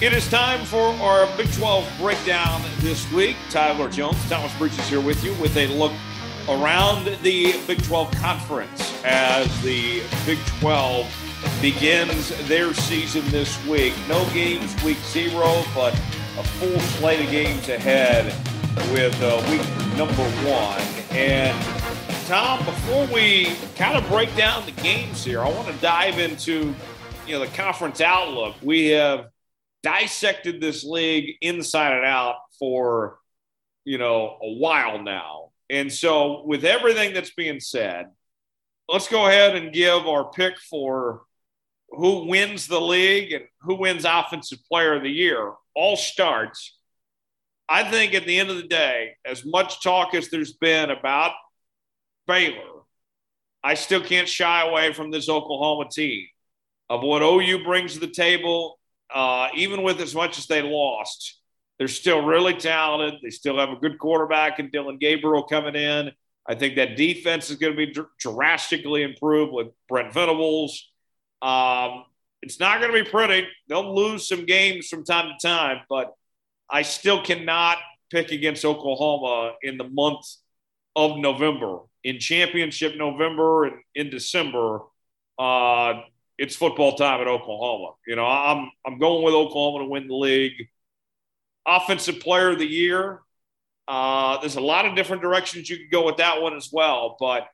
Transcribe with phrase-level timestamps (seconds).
[0.00, 3.36] It is time for our Big 12 breakdown this week.
[3.48, 5.92] Tyler Jones, Thomas Bridges here with you with a look
[6.48, 11.06] around the Big 12 conference as the Big 12
[11.62, 13.94] begins their season this week.
[14.08, 15.94] No games week zero, but
[16.38, 18.26] a full slate of games ahead
[18.90, 20.80] with uh, week number one.
[21.16, 21.56] And
[22.26, 26.74] Tom, before we kind of break down the games here, I want to dive into
[27.28, 28.56] you know the conference outlook.
[28.60, 29.30] We have
[29.84, 33.18] dissected this league inside and out for
[33.84, 35.50] you know a while now.
[35.70, 38.06] And so with everything that's being said,
[38.88, 41.22] let's go ahead and give our pick for
[41.90, 45.52] who wins the league and who wins offensive player of the year.
[45.76, 46.76] All starts
[47.68, 51.32] I think at the end of the day, as much talk as there's been about
[52.26, 52.82] Baylor,
[53.62, 56.26] I still can't shy away from this Oklahoma team
[56.90, 58.78] of what OU brings to the table
[59.14, 61.40] uh, even with as much as they lost,
[61.78, 63.20] they're still really talented.
[63.22, 66.10] They still have a good quarterback in Dillon Gabriel coming in.
[66.46, 70.90] I think that defense is going to be dr- drastically improved with Brent Venables.
[71.40, 72.04] Um,
[72.42, 73.46] it's not going to be pretty.
[73.68, 76.12] They'll lose some games from time to time, but
[76.68, 77.78] I still cannot
[78.10, 80.26] pick against Oklahoma in the month
[80.94, 81.78] of November.
[82.02, 84.80] In championship November and in December,
[85.38, 86.02] uh,
[86.38, 87.92] it's football time at Oklahoma.
[88.06, 90.68] You know, I'm I'm going with Oklahoma to win the league.
[91.66, 93.20] Offensive player of the year.
[93.86, 97.16] Uh, there's a lot of different directions you could go with that one as well,
[97.20, 97.46] but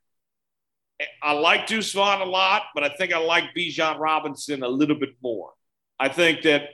[1.22, 5.10] I like Vaughn a lot, but I think I like Bijan Robinson a little bit
[5.22, 5.52] more.
[5.98, 6.70] I think that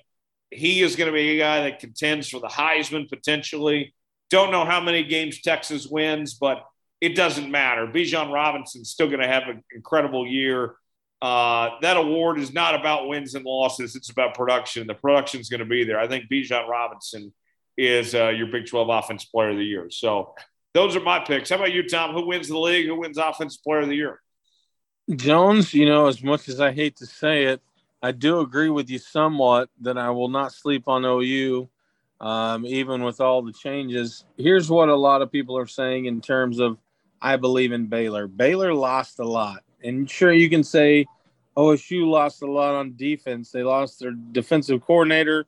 [0.51, 3.95] he is going to be a guy that contends for the Heisman potentially.
[4.31, 6.65] Don't know how many games Texas wins, but
[7.01, 7.87] it doesn't matter.
[7.87, 10.77] Bijan Robinson's still going to have an incredible year.
[11.23, 13.97] Uh, that award is not about wins and losses.
[13.97, 14.87] It's about production.
[14.87, 15.99] The production is going to be there.
[15.99, 17.33] I think Bijan Robinson
[17.79, 19.89] is uh, your Big 12 Offense Player of the Year.
[19.91, 20.35] So
[20.75, 21.51] those are my picks.
[21.51, 22.13] How about you, Tom?
[22.13, 22.87] Who wins the league?
[22.87, 24.21] Who wins Offensive Player of the Year?
[25.15, 27.63] Jones, you know, as much as I hate to say it,
[28.03, 31.69] I do agree with you somewhat that I will not sleep on OU,
[32.21, 34.25] um, even with all the changes.
[34.37, 36.77] Here's what a lot of people are saying in terms of
[37.23, 38.27] I believe in Baylor.
[38.27, 39.63] Baylor lost a lot.
[39.83, 41.07] And sure, you can say
[41.57, 43.51] OSU lost a lot on defense.
[43.51, 45.47] They lost their defensive coordinator.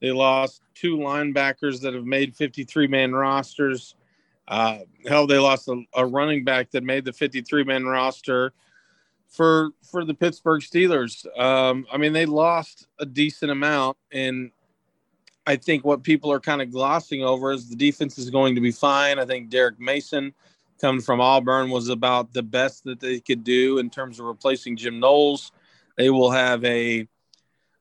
[0.00, 3.96] They lost two linebackers that have made 53 man rosters.
[4.46, 8.52] Uh, hell, they lost a, a, running back that made the 53 man roster
[9.28, 11.26] for for the Pittsburgh Steelers.
[11.38, 14.50] Um, I mean, they lost a decent amount, and
[15.46, 18.60] I think what people are kind of glossing over is the defense is going to
[18.60, 19.18] be fine.
[19.18, 20.32] I think Derek Mason
[20.80, 24.76] coming from Auburn was about the best that they could do in terms of replacing
[24.76, 25.52] Jim Knowles.
[25.96, 27.08] They will have a,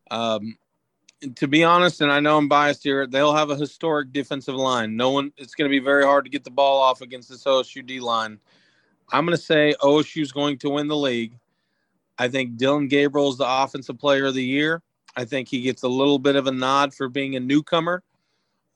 [0.10, 0.58] um,
[1.36, 4.96] to be honest, and I know I'm biased here, they'll have a historic defensive line.
[4.96, 7.44] No one, it's going to be very hard to get the ball off against this
[7.44, 8.40] OSU D line.
[9.12, 11.34] I'm going to say OSU is going to win the league.
[12.20, 14.82] I think Dillon Gabriel is the offensive player of the year.
[15.16, 18.04] I think he gets a little bit of a nod for being a newcomer.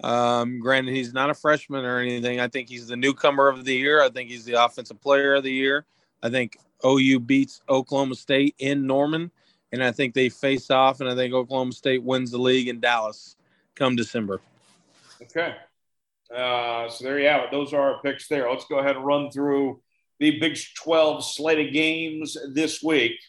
[0.03, 2.39] Um, granted, he's not a freshman or anything.
[2.39, 4.01] I think he's the newcomer of the year.
[4.01, 5.85] I think he's the offensive player of the year.
[6.23, 9.31] I think OU beats Oklahoma State in Norman,
[9.71, 12.79] and I think they face off, and I think Oklahoma State wins the league in
[12.79, 13.35] Dallas
[13.75, 14.41] come December.
[15.21, 15.55] Okay.
[16.35, 17.51] Uh, so there you have it.
[17.51, 18.49] Those are our picks there.
[18.49, 19.81] Let's go ahead and run through
[20.19, 23.19] the Big 12 slate of games this week.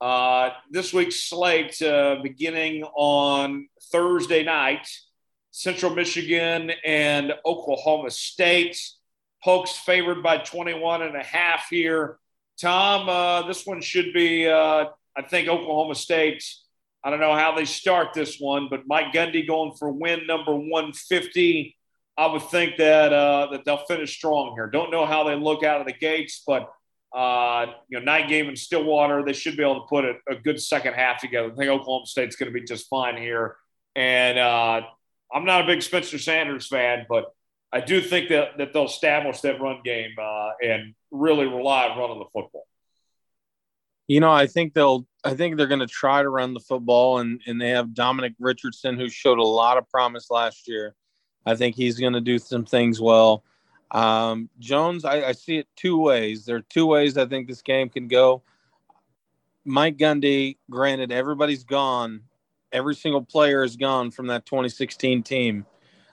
[0.00, 4.86] Uh, this week's slate uh, beginning on Thursday night–
[5.52, 8.80] Central Michigan and Oklahoma State.
[9.44, 12.18] Pokes favored by 21 and a half here.
[12.60, 14.86] Tom, uh, this one should be, uh,
[15.16, 16.44] I think, Oklahoma State.
[17.04, 20.54] I don't know how they start this one, but Mike Gundy going for win number
[20.54, 21.76] 150.
[22.16, 24.68] I would think that uh, that they'll finish strong here.
[24.68, 26.70] Don't know how they look out of the gates, but
[27.14, 30.36] uh, you know, night game in Stillwater, they should be able to put a, a
[30.36, 31.50] good second half together.
[31.52, 33.56] I think Oklahoma State's going to be just fine here.
[33.94, 34.82] And uh,
[35.32, 37.34] I'm not a big Spencer Sanders fan, but
[37.72, 41.98] I do think that, that they'll establish that run game uh, and really rely on
[41.98, 42.66] running the football.
[44.08, 45.06] You know, I think they'll.
[45.24, 48.34] I think they're going to try to run the football, and and they have Dominic
[48.38, 50.94] Richardson, who showed a lot of promise last year.
[51.46, 53.44] I think he's going to do some things well.
[53.92, 56.44] Um, Jones, I, I see it two ways.
[56.44, 58.42] There are two ways I think this game can go.
[59.64, 62.22] Mike Gundy, granted, everybody's gone
[62.72, 65.66] every single player is gone from that 2016 team.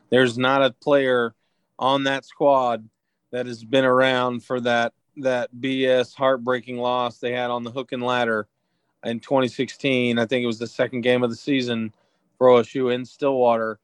[0.09, 1.33] There's not a player
[1.77, 2.87] on that squad
[3.31, 7.91] that has been around for that that BS heartbreaking loss they had on the hook
[7.91, 8.47] and ladder
[9.03, 10.17] in 2016.
[10.17, 11.93] I think it was the second game of the season
[12.37, 13.79] for OSU in Stillwater.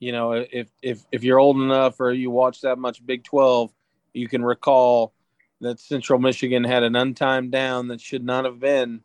[0.00, 3.72] You know, if if if you're old enough or you watch that much Big 12,
[4.12, 5.12] you can recall
[5.60, 9.02] that Central Michigan had an untimed down that should not have been.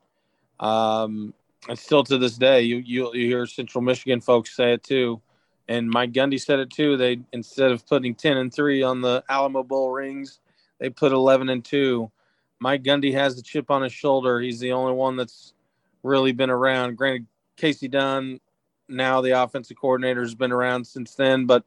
[0.60, 1.34] Um,
[1.70, 5.22] and still to this day, you, you you hear Central Michigan folks say it too,
[5.68, 6.98] and Mike Gundy said it too.
[6.98, 10.40] They instead of putting ten and three on the Alamo Bowl rings,
[10.80, 12.12] they put eleven and two.
[12.60, 14.40] Mike Gundy has the chip on his shoulder.
[14.40, 15.54] He's the only one that's
[16.02, 16.98] really been around.
[16.98, 17.28] Granted,
[17.58, 18.40] Kasey Dunn,
[18.88, 21.64] now the offensive coordinator, has been around since then, but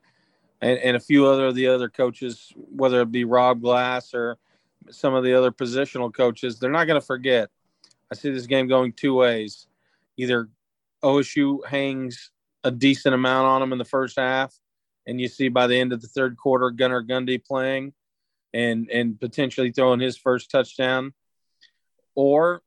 [0.60, 4.36] and, and a few other of the other coaches, whether it be Rob Glass or
[4.90, 7.50] some of the other positional coaches, they're not going to forget.
[8.10, 9.66] I see this game going two ways.
[10.16, 10.48] Either
[11.02, 12.30] OSU hangs
[12.64, 14.54] a decent amount on them in the first half,
[15.06, 17.92] and you see by the end of the third quarter Gunnar Gundy playing
[18.52, 21.12] and and potentially throwing his first touchdown,
[22.14, 22.62] or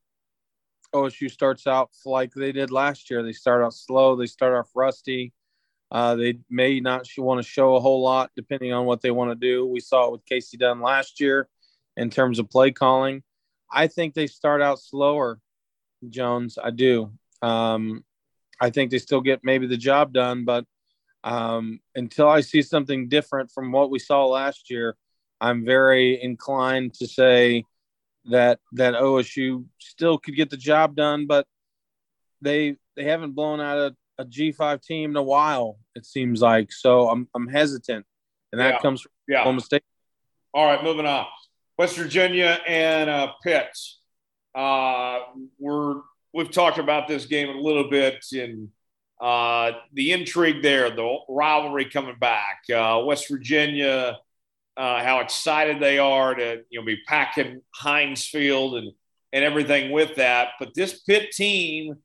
[0.94, 3.24] OSU starts out like they did last year.
[3.24, 4.16] They start out slow.
[4.16, 5.34] They start off rusty.
[5.92, 9.31] Uh, they may not want to show a whole lot depending on what they want
[9.31, 9.66] to do.
[9.66, 11.48] We saw it with Kasey Dunn last year
[11.98, 13.24] in terms of play calling.
[13.72, 15.40] I think they start out slower,
[16.07, 16.57] Jones.
[16.63, 17.12] I do.
[17.42, 18.04] Um,
[18.62, 20.66] I think they still get maybe the job done, but
[21.24, 24.96] um, until I see something different from what we saw last year,
[25.42, 27.66] I'm very inclined to say
[28.26, 31.46] that that OSU still could get the job done, but
[32.42, 35.78] they they haven't blown out a, a G5 team in a while.
[35.96, 37.10] It seems like so.
[37.10, 38.06] I'm I'm hesitant,
[38.52, 38.80] and that yeah.
[38.80, 39.40] comes from yeah.
[39.40, 39.84] Oklahoma State.
[40.54, 41.26] All right, moving on.
[41.78, 43.70] West Virginia and uh, Pitt.
[44.54, 45.20] Uh,
[45.60, 46.02] we're
[46.34, 48.70] we've talked about this game a little bit and
[49.20, 52.62] uh, the intrigue there, the rivalry coming back.
[52.74, 54.18] Uh, West Virginia,
[54.78, 58.92] uh, how excited they are to you know be packing Heinz Field and
[59.34, 60.50] and everything with that.
[60.60, 61.98] But this Pitt team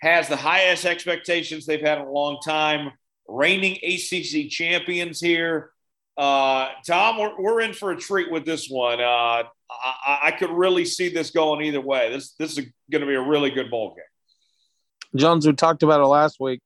[0.00, 2.92] has the highest expectations they've had in a long time.
[3.28, 5.71] Reigning ACC champions here.
[6.16, 9.00] Uh, Tom, we're, we're in for a treat with this one.
[9.00, 12.10] Uh, I, I could really see this going either way.
[12.10, 15.18] This this is going to be a really good bowl game.
[15.20, 16.60] Jones, we talked about it last week.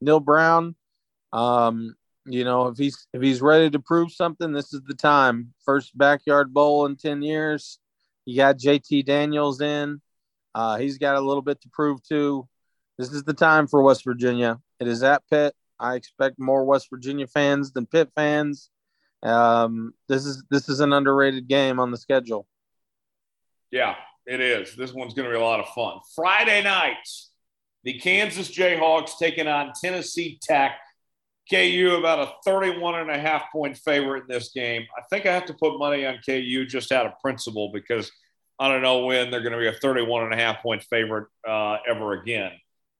[0.00, 0.74] Neal Brown,
[1.32, 1.94] um,
[2.24, 5.52] you know, if he's if he's ready to prove something, this is the time.
[5.64, 7.78] First backyard bowl in ten years.
[8.24, 10.00] You got JT Daniels in.
[10.54, 12.46] Uh, he's got a little bit to prove too.
[12.98, 14.60] This is the time for West Virginia.
[14.78, 15.54] It is at Pitt.
[15.80, 18.70] I expect more West Virginia fans than Pitt fans.
[19.22, 22.46] Um, this is this is an underrated game on the schedule.
[23.70, 23.94] Yeah,
[24.26, 24.74] it is.
[24.76, 26.00] This one's going to be a lot of fun.
[26.14, 27.08] Friday night,
[27.84, 30.78] the Kansas Jayhawks taking on Tennessee Tech.
[31.50, 34.86] KU about a 31 and a half point favorite in this game.
[34.96, 38.10] I think I have to put money on KU just out of principle because
[38.60, 41.26] I don't know when they're going to be a 31 and a half point favorite
[41.46, 42.52] uh, ever again.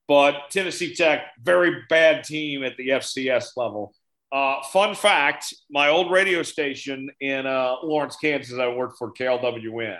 [0.08, 3.94] But Tennessee Tech, very bad team at the FCS level.
[4.32, 9.98] Uh, fun fact my old radio station in uh, Lawrence, Kansas, I worked for KLWN.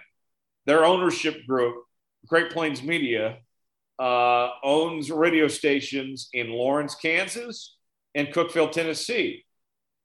[0.64, 1.84] Their ownership group,
[2.26, 3.38] Great Plains Media,
[3.98, 7.76] uh, owns radio stations in Lawrence, Kansas,
[8.14, 9.44] and Cookeville, Tennessee,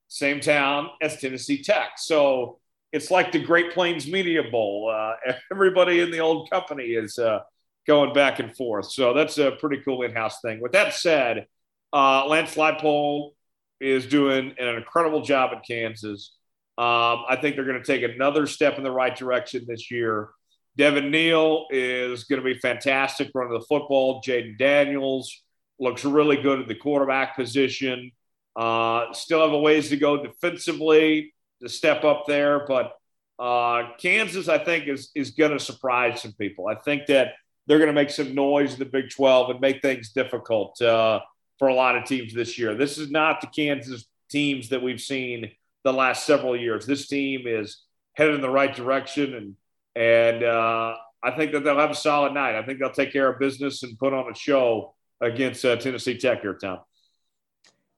[0.10, 1.92] same town as Tennessee Tech.
[1.98, 2.60] So
[2.92, 4.94] it's like the Great Plains Media Bowl.
[4.94, 7.40] Uh, everybody in the old company is uh,
[7.86, 8.92] going back and forth.
[8.92, 10.60] So that's a pretty cool in house thing.
[10.60, 11.48] With that said,
[11.94, 13.31] uh, Lance Leipold
[13.80, 16.36] is doing an incredible job in Kansas.
[16.78, 20.30] Um, I think they're going to take another step in the right direction this year.
[20.78, 24.22] Devin Neal is going to be fantastic running the football.
[24.22, 25.44] Jalon Daniels
[25.80, 28.12] looks really good at the quarterback position.
[28.56, 32.94] Uh, still have a ways to go defensively to step up there, but
[33.40, 36.68] uh, Kansas, I think, is is going to surprise some people.
[36.68, 37.34] I think that
[37.68, 40.81] they're going to make some noise in the Big 12 and make things difficult.
[40.81, 41.19] Uh,
[41.59, 42.76] for a lot of teams this year.
[42.76, 45.52] This is not the Kansas teams that we've seen
[45.83, 46.85] the last several years.
[46.85, 47.83] This team is
[48.14, 49.56] headed in the right direction, and
[49.95, 52.56] and uh, I think that they'll have a solid night.
[52.56, 56.18] I think they'll take care of business and put on a show against uh, Tennessee
[56.18, 56.80] Tech here, Tom.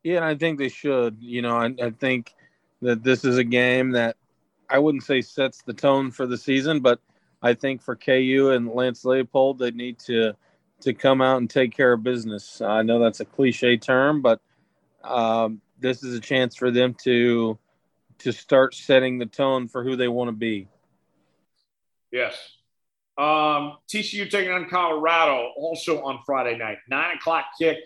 [0.04, 1.18] Yeah, and I think they should.
[1.20, 2.34] You know, I, I think
[2.82, 4.16] that this is a game that
[4.70, 7.02] I wouldn't say sets the tone for the season, but
[7.42, 10.34] I think for KU and Lance Leipold, they need to–
[10.82, 12.62] to come out and take care of business.
[12.62, 14.40] I know that's a cliche term, but
[15.04, 17.58] um, this is a chance for them to
[18.20, 20.68] to start setting the tone for who they want to be.
[22.12, 22.36] Yes.
[23.18, 27.78] Um, TCU taking on Colorado also on Friday night, nine o'clock kick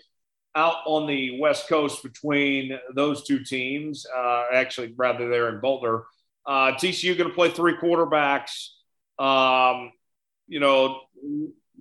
[0.56, 4.06] out on the West Coast between those two teams.
[4.06, 6.04] Uh, actually, rather there in Boulder.
[6.46, 8.68] Uh, TCU going to play three quarterbacks.
[9.18, 9.92] Um,
[10.46, 11.00] you know,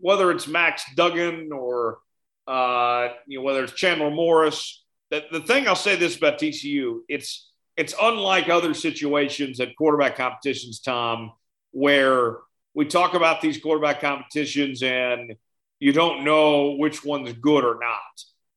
[0.04, 2.00] whether it's Max Duggan or
[2.46, 4.84] Uh, you know, whether it's Chandler Morris.
[5.12, 7.30] The, the thing I'll say this about TCU, it's
[7.78, 11.32] it's unlike other situations at quarterback competitions, Tom,
[11.72, 12.40] where
[12.74, 15.38] we talk about these quarterback competitions and
[15.80, 18.14] you don't know which one's good or not.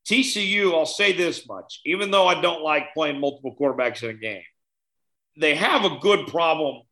[0.09, 4.15] TCU, I'll say this much, even though I don't like playing multiple quarterbacks in a
[4.15, 4.49] game,
[5.38, 6.83] they have a good problem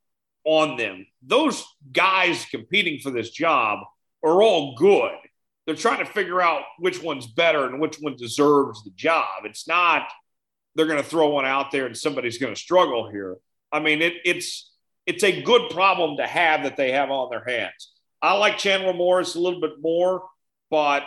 [0.45, 1.07] on them.
[1.27, 3.81] Those guys competing for this job
[4.25, 5.13] are all good.
[5.67, 9.45] They're trying to figure out which one's better and which one deserves the job.
[9.45, 10.09] It's not
[10.75, 13.37] they're going to throw one out there and somebody's going to struggle here.
[13.73, 14.73] I mean, it, it's
[15.07, 17.93] it's a good problem to have that they have on their hands.
[18.23, 20.23] I like Chandler Morris a little bit more,
[20.71, 21.05] but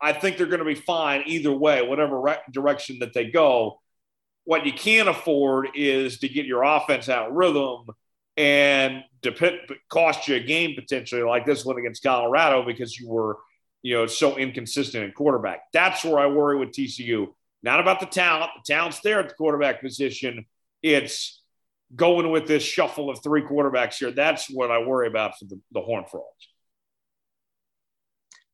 [0.00, 3.80] I think they're going to be fine either way, whatever re- direction that they go.
[4.44, 7.86] What you can't afford is to get your offense out of rhythm
[8.36, 13.38] and depend, cost you a game potentially like this one against Colorado because you were,
[13.82, 15.60] you know, so inconsistent in quarterback.
[15.72, 17.28] That's where I worry with TCU.
[17.62, 18.50] Not about the talent.
[18.56, 20.46] The talent's there at the quarterback position.
[20.82, 21.42] It's
[21.94, 24.10] going with this shuffle of three quarterbacks here.
[24.10, 26.48] That's what I worry about for the, the Horn Frogs.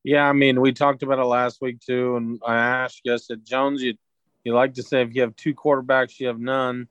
[0.03, 3.17] Yeah, I mean, we talked about it last week too, and I asked you, I
[3.17, 3.95] said, Jones, you
[4.43, 6.89] you like to say if you have two quarterbacks, you have none.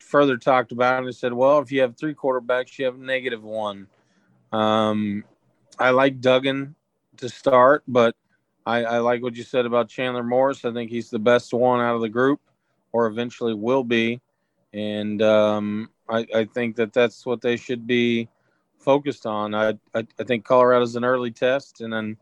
[0.00, 3.42] Further talked about it and said, well, if you have three quarterbacks, you have negative
[3.42, 3.86] one.
[4.52, 5.24] Um,
[5.78, 6.74] I like Duggan
[7.18, 8.16] to start, but
[8.66, 10.64] I, I like what you said about Chandler Morris.
[10.64, 12.40] I think he's the best one out of the group,
[12.92, 14.20] or eventually will be,
[14.72, 18.28] and um, I, I think that that's what they should be
[18.78, 19.54] focused on.
[19.54, 22.16] I, I, I think Colorado's an early test, and then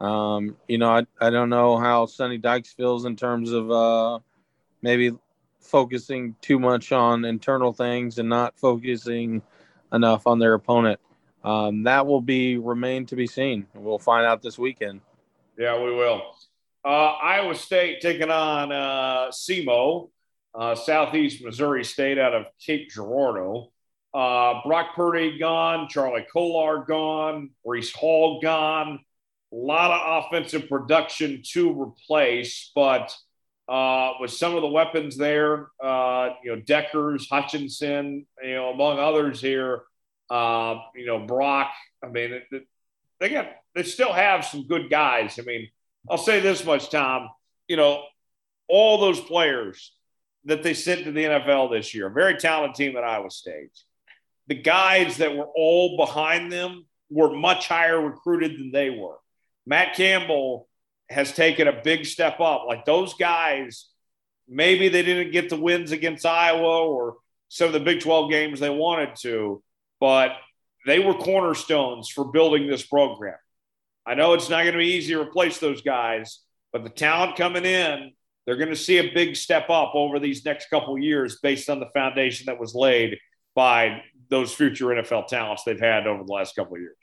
[0.00, 4.18] um, you know I, I don't know how Sonny Dykes feels in terms of uh,
[4.82, 5.12] maybe
[5.60, 9.42] focusing too much on internal things and not focusing
[9.92, 11.00] enough on their opponent.
[11.44, 13.66] Um, that will be remain to be seen.
[13.74, 15.00] We'll find out this weekend.
[15.58, 16.22] Yeah, we will.
[16.84, 20.10] Uh, Iowa State taking on uh, SEMO,
[20.54, 23.70] uh, Southeast Missouri State out of Cape Girardeau.
[24.12, 29.00] Uh, Brock Purdy gone, Charlie Kolar gone, Breece Hall gone.
[29.52, 33.14] A lot of offensive production to replace, but
[33.70, 38.98] uh, with some of the weapons there, uh, you know, Dekkers, Hutchinson, you know, among
[38.98, 39.82] others here,
[40.28, 41.70] uh, you know, Brock.
[42.02, 42.66] I mean, it, it,
[43.20, 45.38] they got they still have some good guys.
[45.38, 45.68] I mean,
[46.10, 47.28] I'll say this much, Tom.
[47.68, 48.02] You know,
[48.68, 49.92] all those players
[50.46, 53.70] that they sent to the NFL this year, very talented team at Iowa State
[54.50, 59.14] the guys that were all behind them were much higher recruited than they were.
[59.64, 60.68] Matt Campbell
[61.10, 62.64] has taken a big step up.
[62.66, 63.88] Like those guys,
[64.48, 67.16] maybe they didn't get the wins against Iowa or
[67.48, 69.62] some of the Big 12 games they wanted to,
[69.98, 70.32] but
[70.86, 73.36] they were cornerstones for building this program.
[74.06, 76.40] I know it's not going to be easy to replace those guys,
[76.72, 78.12] but the talent coming in,
[78.46, 81.80] they're going to see a big step up over these next couple years based on
[81.80, 83.18] the foundation that was laid
[83.54, 86.96] by those future NFL talents they've had over the last couple of years.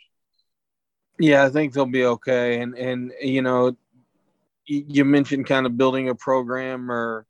[1.20, 2.62] Yeah, I think they'll be okay.
[2.62, 3.76] And and you know,
[4.68, 7.26] you mentioned kind of building a program or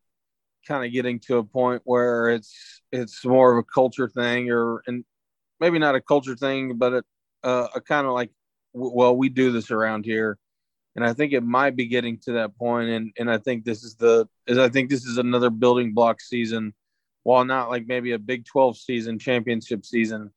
[0.68, 4.82] kind of getting to a point where it's it's more of a culture thing or
[4.88, 5.06] and
[5.60, 7.04] maybe not a culture thing, but
[7.44, 8.32] a, kind of like
[8.74, 10.38] well, we do this around here.
[10.96, 13.84] And I think it might be getting to that point, and and I think this
[13.84, 16.74] is the is I think this is another building block season
[17.28, 20.32] while not like maybe a Big 12 season, championship season,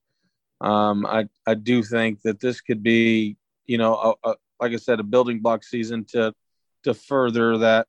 [0.61, 4.77] um, I, I do think that this could be, you know, a, a, like I
[4.77, 6.35] said, a building block season to
[6.85, 7.87] to further that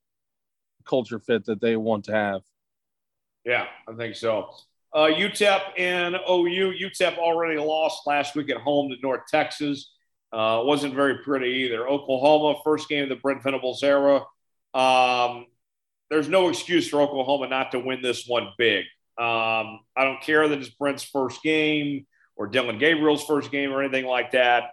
[0.86, 2.41] culture fit that they want to have.
[3.45, 4.50] Yeah, I think so.
[4.93, 6.74] Uh, UTEP and OU.
[6.74, 9.91] UTEP already lost last week at home to North Texas.
[10.33, 11.88] Uh, wasn't very pretty either.
[11.88, 14.21] Oklahoma, first game of the Brent Venables era.
[14.74, 15.45] Um,
[16.10, 18.86] there's no excuse for Oklahoma not to win this one big.
[19.17, 22.05] Um, I don't care that it's Brent's first game
[22.36, 24.71] or Dillon Gabriel's first game or anything like that.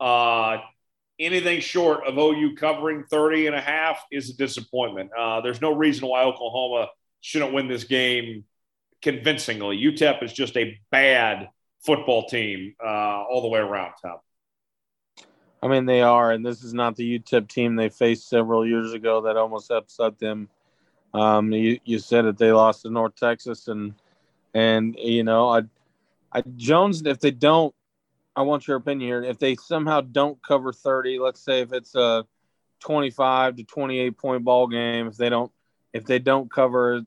[0.00, 0.58] Uh,
[1.24, 5.10] anything short of OU covering 30 and a half is a disappointment.
[5.18, 6.88] Uh, there's no reason why Oklahoma
[7.20, 8.44] shouldn't win this game
[9.02, 9.78] convincingly.
[9.78, 11.48] UTEP is just a bad
[11.84, 14.18] football team uh, all the way around, Tom.
[15.62, 18.92] I mean, they are, and this is not the UTEP team they faced several years
[18.92, 20.48] ago that almost upset them
[21.14, 23.94] um, you, you said that they lost to North Texas, and
[24.52, 25.62] and you know, I,
[26.32, 27.72] I Jones, if they don't,
[28.36, 29.22] I want your opinion here.
[29.22, 32.26] If they somehow don't cover thirty, let's say if it's a
[32.80, 35.52] twenty-five to twenty-eight point ball game, if they don't,
[35.92, 37.02] if they don't cover,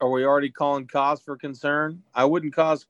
[0.00, 2.02] are we already calling cause for concern?
[2.14, 2.86] I wouldn't cause,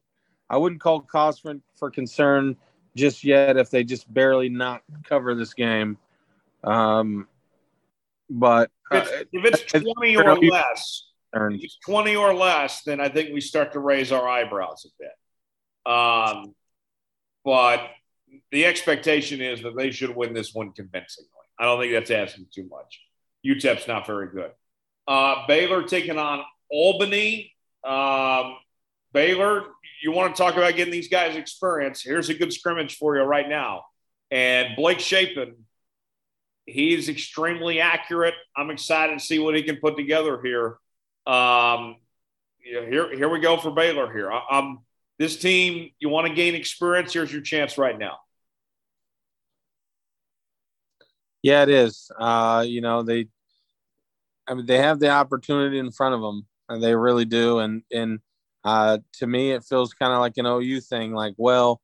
[0.50, 2.56] I wouldn't call cause for, for concern
[2.94, 5.98] just yet if they just barely not cover this game.
[6.64, 7.28] Um,
[8.28, 13.00] but if it's, if it's uh, 20 or less, if it's 20 or less, then
[13.00, 15.92] I think we start to raise our eyebrows a bit.
[15.92, 16.54] Um,
[17.46, 17.90] but
[18.50, 21.30] the expectation is that they should win this one convincingly.
[21.56, 23.00] I don't think that's asking too much.
[23.46, 24.50] UTEP's not very good.
[25.06, 27.54] Uh, Baylor taking on Albany.
[27.84, 28.56] Um,
[29.12, 29.62] Baylor,
[30.02, 32.02] you want to talk about getting these guys experience.
[32.02, 33.84] Here's a good scrimmage for you right now.
[34.32, 35.54] And Blake Shapen,
[36.66, 38.34] he's extremely accurate.
[38.56, 40.78] I'm excited to see what he can put together here.
[41.32, 41.94] Um,
[42.58, 44.32] here, here we go for Baylor here.
[44.32, 44.80] I, I'm
[45.18, 45.90] this team.
[45.98, 47.12] You want to gain experience?
[47.12, 48.18] Here's your chance right now.
[51.42, 52.10] Yeah, it is.
[52.18, 53.28] Uh, you know, they,
[54.48, 57.60] I mean, they have the opportunity in front of them, and they really do.
[57.60, 58.20] And and
[58.64, 61.12] uh, to me, it feels kind of like an OU thing.
[61.12, 61.80] Like, well,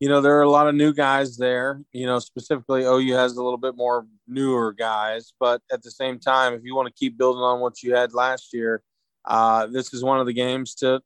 [0.00, 1.80] you know, there are a lot of new guys there.
[1.92, 6.18] You know, specifically OU has a little bit more newer guys, but at the same
[6.18, 8.82] time, if you want to keep building on what you had last year,
[9.24, 11.00] uh, this is one of the games to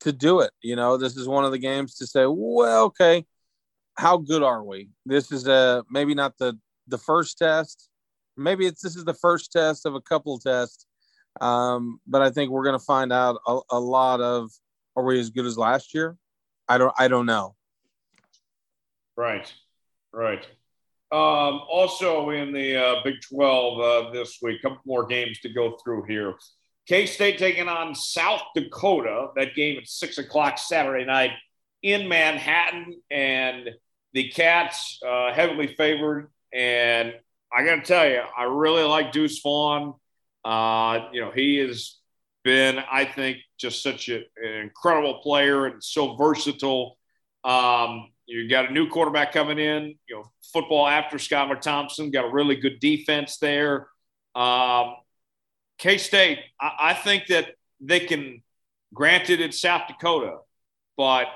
[0.00, 0.50] to do it.
[0.62, 3.24] You know, this is one of the games to say, well, okay,
[3.96, 4.90] how good are we?
[5.04, 7.88] This is a maybe not the the first test.
[8.36, 10.86] Maybe it's this is the first test of a couple tests.
[11.40, 14.50] Um, but I think we're going to find out a, a lot of
[14.96, 16.16] are we as good as last year?
[16.68, 17.54] I don't I don't know.
[19.16, 19.50] Right,
[20.12, 20.46] right.
[21.12, 25.48] Um, also in the uh, Big 12 uh, this week, a couple more games to
[25.48, 26.34] go through here.
[26.86, 29.28] K State taking on South Dakota.
[29.36, 31.32] That game at six o'clock Saturday night
[31.82, 33.70] in Manhattan, and
[34.12, 36.30] the Cats uh, heavily favored.
[36.52, 37.12] And
[37.52, 39.94] I got to tell you, I really like Deuce Vaughn.
[40.44, 41.96] Uh, you know, he has
[42.44, 46.96] been, I think, just such a, an incredible player and so versatile.
[47.44, 52.26] Um, you got a new quarterback coming in, you know, football after Skylar Thompson, got
[52.26, 53.88] a really good defense there.
[54.34, 54.94] Um,
[55.78, 58.42] K State, I, I, think that they can,
[58.94, 60.38] granted, it's South Dakota,
[60.96, 61.26] but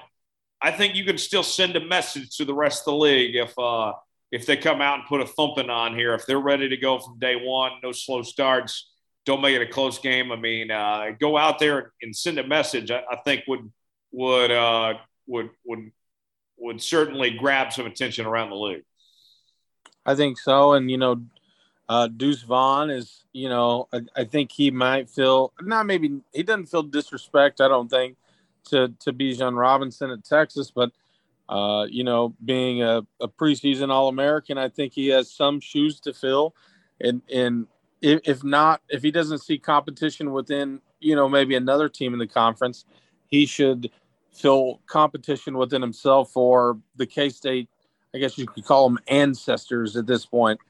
[0.62, 3.58] I think you can still send a message to the rest of the league if,
[3.58, 3.92] uh,
[4.32, 6.98] if they come out and put a thumping on here, if they're ready to go
[6.98, 8.90] from day one, no slow starts,
[9.26, 10.32] don't make it a close game.
[10.32, 12.90] I mean, uh, go out there and send a message.
[12.90, 13.70] I, I think would
[14.12, 14.94] would uh,
[15.26, 15.90] would would
[16.58, 18.84] would certainly grab some attention around the league.
[20.06, 21.22] I think so, and you know,
[21.90, 26.44] uh, Deuce Vaughn is, you know, I, I, think he might feel not maybe he
[26.44, 27.60] doesn't feel disrespect.
[27.60, 28.16] I don't think
[28.66, 30.92] to to Bijan Robinson at Texas, but
[31.48, 35.98] uh, you know, being a, a preseason All American, I think he has some shoes
[36.02, 36.54] to fill,
[37.00, 37.66] and and
[38.00, 42.26] if, not, if he doesn't see competition within, you know, maybe another team in the
[42.26, 42.84] conference,
[43.26, 43.90] he should
[44.32, 47.68] feel competition within himself for the K State,
[48.14, 50.60] I guess you could call them ancestors at this point.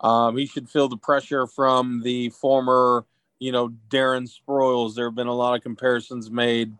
[0.00, 3.04] Um, he should feel the pressure from the former,
[3.38, 4.94] you know, Darren Sproles.
[4.94, 6.72] There have been a lot of comparisons made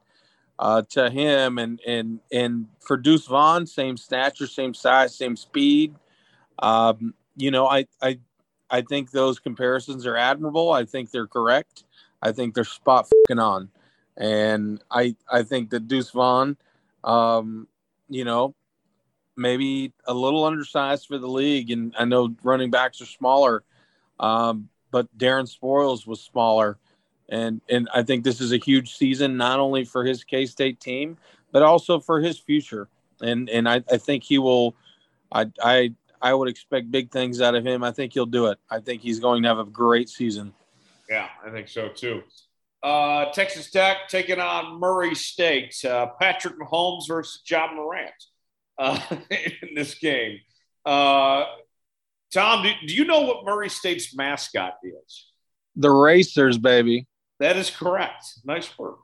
[0.59, 5.95] uh, to him, and and and for Deuce Vaughn, same stature, same size, same speed.
[6.59, 8.19] Um, you know, I I
[8.71, 10.73] I think those comparisons are admirable.
[10.73, 11.85] I think they're correct.
[12.23, 13.71] I think they're spot fucking on
[14.21, 16.57] and I I think that Deuce Vaughn,
[17.03, 17.67] um,
[18.09, 18.55] you know,
[19.41, 23.65] maybe a little undersized for the league, and I know running backs are smaller,
[24.21, 26.79] um, but Darren Sproles was smaller,
[27.29, 30.79] and and I think this is a huge season not only for his K State
[30.79, 31.17] team
[31.53, 32.89] but also for his future,
[33.21, 34.75] and and I, I think he will,
[35.33, 37.83] I I I would expect big things out of him.
[37.83, 38.59] I think he'll do it.
[38.71, 40.53] I think he's going to have a great season.
[41.09, 42.23] Yeah, I think so too.
[42.83, 45.85] Uh, Texas Tech taking on Murray State.
[45.85, 48.13] Uh, Patrick Mahomes versus Ja Morant
[48.81, 48.99] uh,
[49.31, 50.39] in this game.
[50.85, 51.45] Uh,
[52.33, 55.27] Tom, do, do, you know what Murray State's mascot is?
[55.77, 57.07] The Racers, baby.
[57.39, 58.25] That is correct.
[58.45, 58.99] Nice work.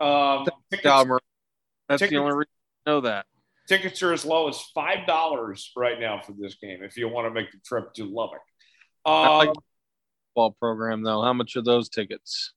[0.00, 0.82] Um, tickets,
[1.88, 2.50] That's tickets, the only reason
[2.86, 3.26] I know that.
[3.68, 7.26] Tickets are as low as five dollars right now for this game if you want
[7.26, 8.40] to make the trip to Lubbock.
[9.06, 9.50] Uh, like
[10.34, 11.22] ball program though.
[11.22, 12.52] How much are those tickets?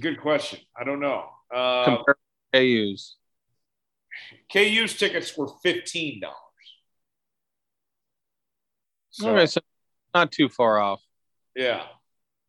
[0.00, 0.60] Good question.
[0.78, 1.24] I don't know.
[1.54, 2.02] Uh,
[2.52, 3.16] KU's.
[4.52, 6.34] KU's tickets were fifteen dollars.
[9.10, 9.60] So, okay, so
[10.12, 11.00] not too far off.
[11.54, 11.82] Yeah.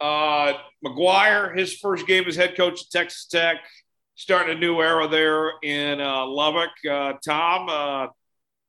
[0.02, 3.58] Uh, McGuire, his first game as head coach at Texas Tech,
[4.16, 6.72] starting a new era there in uh, Lubbock.
[6.90, 8.08] Uh, Tom, uh,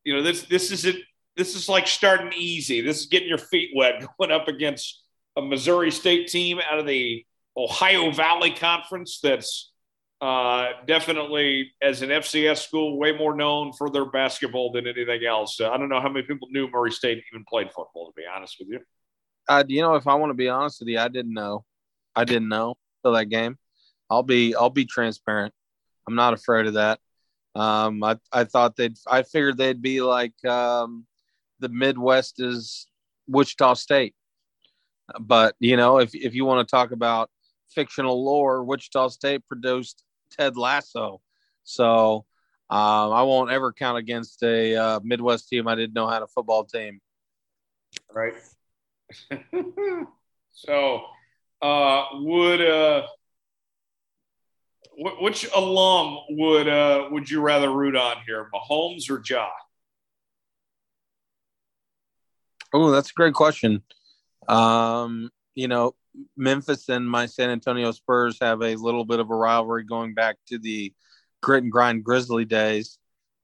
[0.04, 0.96] you know this this is it.
[1.36, 2.80] This is like starting easy.
[2.80, 5.02] This is getting your feet wet, going up against
[5.36, 7.24] a Missouri State team out of the
[7.56, 9.72] Ohio Valley Conference that's
[10.20, 15.60] Uh, definitely, as an FCS school, way more known for their basketball than anything else.
[15.60, 18.06] Uh, I don't know how many people knew Murray State even played football.
[18.06, 18.80] To be honest with you,
[19.48, 21.64] uh, you know, if I want to be honest with you, I didn't know.
[22.14, 23.58] I didn't know till that game.
[24.08, 25.52] I'll be I'll be transparent.
[26.08, 26.98] I'm not afraid of that.
[27.54, 31.06] Um, I I thought they'd I figured they'd be like um,
[31.60, 32.86] the Midwest is
[33.26, 34.14] Wichita State.
[35.20, 37.30] But you know, if if you want to talk about
[37.70, 40.02] fictional lore, Wichita State produced
[40.38, 41.20] Ted Lasso,
[41.64, 42.26] so
[42.68, 46.26] um, I won't ever count against a uh, Midwest team I didn't know had a
[46.26, 47.00] football team.
[48.12, 48.34] Right.
[50.52, 51.02] so,
[51.62, 53.06] uh, would uh,
[54.96, 59.46] which alum would uh, would you rather root on here, Mahomes or Ja?
[62.72, 63.82] Oh, that's a great question.
[64.48, 65.94] Um, you know,
[66.36, 70.36] Memphis and my San Antonio Spurs have a little bit of a rivalry going back
[70.48, 70.92] to the
[71.42, 72.98] grit and grind Grizzly days.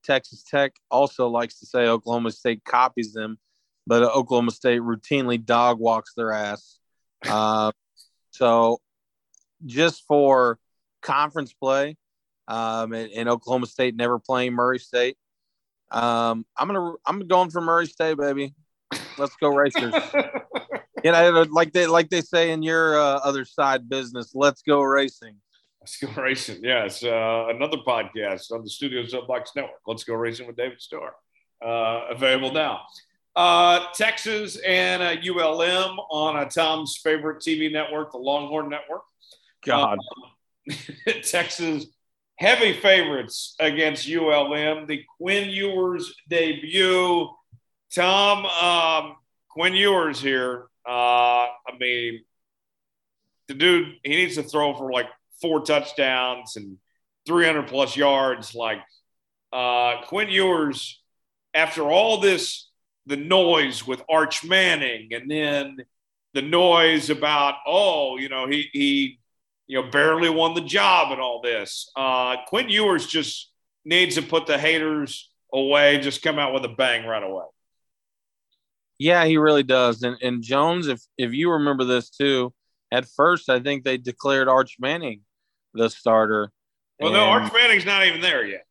[0.04, 3.38] Texas Tech also likes to say Oklahoma State copies them,
[3.86, 6.78] but Oklahoma State routinely dog walks their ass.
[7.28, 7.72] Uh,
[8.30, 8.80] so,
[9.64, 10.58] just for
[11.02, 11.96] conference play,
[12.48, 15.16] um, and, and, Oklahoma State never playing Murray State,
[15.92, 18.54] um, I'm gonna I'm going for Murray State, baby.
[19.16, 19.94] Let's go Racers.
[21.04, 24.82] you know, like they like they say in your uh, other side business, let's go
[24.82, 25.36] racing.
[25.80, 26.60] Let's go racing.
[26.62, 29.80] Yes, uh, another podcast on the Studios of Bucks Network.
[29.86, 31.12] Let's go racing with David Starr.
[31.64, 32.82] Uh, available now.
[33.34, 39.02] Uh, Texas and ULM on a Tom's favorite TV network, the Longhorn Network.
[39.64, 39.98] God,
[40.70, 40.72] uh,
[41.24, 41.86] Texas
[42.36, 44.86] heavy favorites against ULM.
[44.86, 47.28] The Quinn Ewers debut.
[47.94, 49.16] Tom, um,
[49.48, 52.24] Quinn Ewers here uh, I mean,
[53.48, 55.08] the dude, he needs to throw for like
[55.40, 56.78] four touchdowns and
[57.26, 58.54] 300 plus yards.
[58.54, 58.80] Like
[59.52, 61.00] uh, Quinn Ewers,
[61.54, 62.68] after all this,
[63.06, 65.78] the noise with Arch Manning, and then
[66.34, 69.18] the noise about, oh, you know, he, he,
[69.66, 71.90] you know, barely won the job and all this.
[71.96, 73.50] Uh, Quinn Ewers just
[73.84, 77.44] needs to put the haters away, just come out with a bang right away.
[78.98, 80.02] Yeah, he really does.
[80.02, 82.52] And and Jones, if if you remember this too,
[82.92, 85.22] at first I think they declared Arch Manning
[85.74, 86.52] the starter.
[87.00, 88.66] Well, and, no, Arch Manning's not even there yet.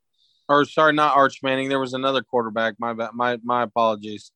[0.48, 1.70] Or sorry, not Arch Manning.
[1.70, 2.76] There was another quarterback.
[2.80, 4.32] My my my apologies.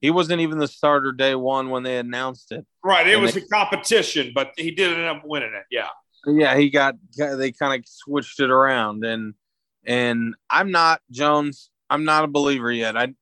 [0.00, 2.66] He wasn't even the starter day one when they announced it.
[2.82, 5.64] Right, it and was they, a competition, but he did end up winning it.
[5.70, 5.88] Yeah.
[6.26, 6.96] Yeah, he got.
[7.16, 9.34] They kind of switched it around, and
[9.84, 11.70] and I'm not Jones.
[11.88, 12.96] I'm not a believer yet.
[12.96, 13.14] I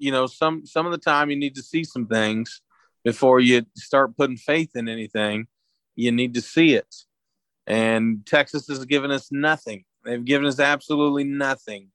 [0.00, 2.62] you know, some some of the time you need to see some things
[3.04, 5.46] before you start putting faith in anything.
[5.94, 6.94] You need to see it.
[7.66, 9.84] And Texas has given us nothing.
[10.04, 11.88] They've given us absolutely nothing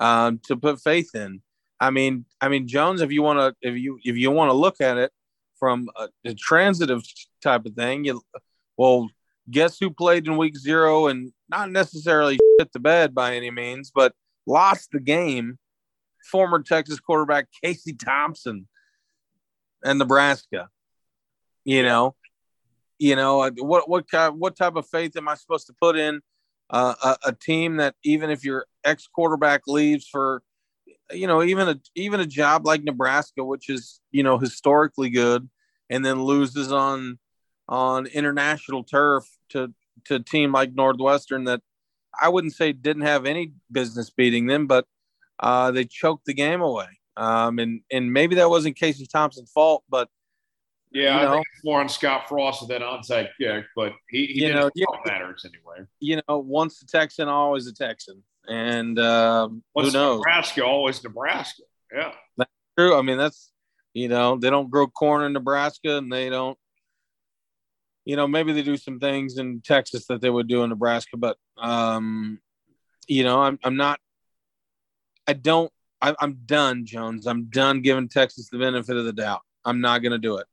[0.00, 1.40] um, to put faith in.
[1.80, 4.54] I mean, I mean, Jones, if you want to, if you if you want to
[4.54, 5.10] look at it
[5.58, 7.02] from a, a transitive
[7.42, 8.22] type of thing, you
[8.76, 9.08] well,
[9.50, 13.90] guess who played in week zero and not necessarily shit the bed by any means,
[13.92, 14.14] but
[14.46, 15.58] lost the game
[16.30, 18.68] former Texas quarterback Casey Thompson
[19.84, 20.68] and Nebraska.
[21.64, 22.14] You know,
[22.98, 26.20] you know what what kind what type of faith am I supposed to put in
[26.70, 30.42] uh, a, a team that even if your ex quarterback leaves for
[31.12, 35.48] you know even a even a job like Nebraska, which is you know historically good,
[35.90, 37.18] and then loses on
[37.68, 39.72] on international turf to
[40.04, 41.60] to a team like Northwestern that
[42.20, 44.86] I wouldn't say didn't have any business beating them, but
[45.40, 46.88] uh, they choked the game away.
[47.16, 50.08] Um, and and maybe that wasn't Casey Thompson's fault, but
[50.92, 54.26] yeah, you know, I think it's more on Scott Frost than onside kick, but he,
[54.26, 55.86] he you know yeah, matters anyway.
[56.00, 60.18] You know, once a Texan, always a Texan, and um, who knows?
[60.18, 61.62] Nebraska, always Nebraska.
[61.94, 62.96] Yeah, that's true.
[62.96, 63.52] I mean, that's
[63.94, 66.58] you know, they don't grow corn in Nebraska, and they don't.
[68.04, 71.16] You know, maybe they do some things in Texas that they would do in Nebraska,
[71.16, 72.40] but um,
[73.06, 74.00] you know, I'm I'm not
[75.26, 75.72] I don't.
[76.00, 77.26] I, I'm done, Jones.
[77.26, 79.42] I'm done giving Texas the benefit of the doubt.
[79.64, 80.46] I'm not going to do it.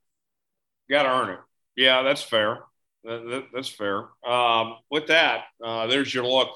[0.89, 1.39] Got to earn it.
[1.75, 2.59] Yeah, that's fair.
[3.03, 4.09] That, that, that's fair.
[4.25, 6.49] Um, with that, uh, there's your look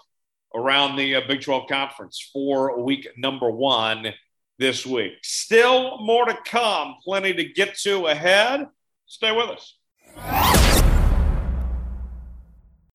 [0.54, 4.13] around the uh, Big 12 conference for week number one
[4.60, 5.13] this week.
[5.23, 6.95] Still more to come.
[7.04, 8.67] Plenty to get to ahead.
[9.08, 10.62] Stay with us.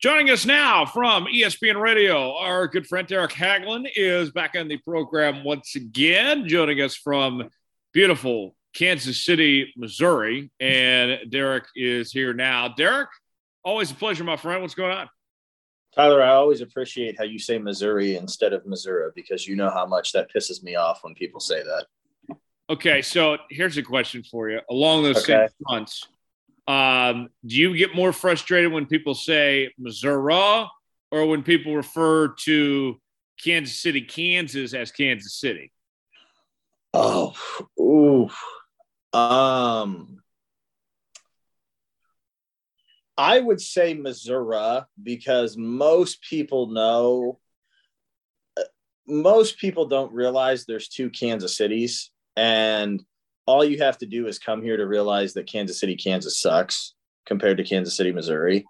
[0.01, 4.77] Joining us now from ESPN Radio, our good friend Derek Haglund is back on the
[4.77, 7.51] program once again, joining us from
[7.93, 10.53] beautiful Kansas City, Missouri.
[10.61, 12.69] And Derek is here now.
[12.69, 13.09] Derek,
[13.65, 14.63] always a pleasure, my friend.
[14.63, 15.09] What's going on?
[15.97, 19.85] Tyler, I always appreciate how you say Missouri instead of Missouri because you know how
[19.85, 22.37] much that pisses me off when people say that.
[22.71, 24.61] Okay, so here's a question for you.
[24.71, 25.49] Along those okay.
[25.49, 26.07] same fronts,
[26.69, 30.67] um, do you get more frustrated when people say Missouri
[31.11, 33.01] or when people refer to
[33.43, 35.73] Kansas City, Kansas as Kansas City?
[36.93, 37.35] Oh,
[37.81, 38.29] ooh.
[39.19, 40.19] Um,
[43.17, 47.39] I would say Missouri because most people know,
[48.59, 48.65] uh,
[49.07, 52.11] most people don't realize there's two Kansas Cities.
[52.37, 53.03] And
[53.49, 56.95] all you have to do is come here to realize that Kansas City, Kansas sucks
[57.25, 58.67] compared to Kansas City, Missouri.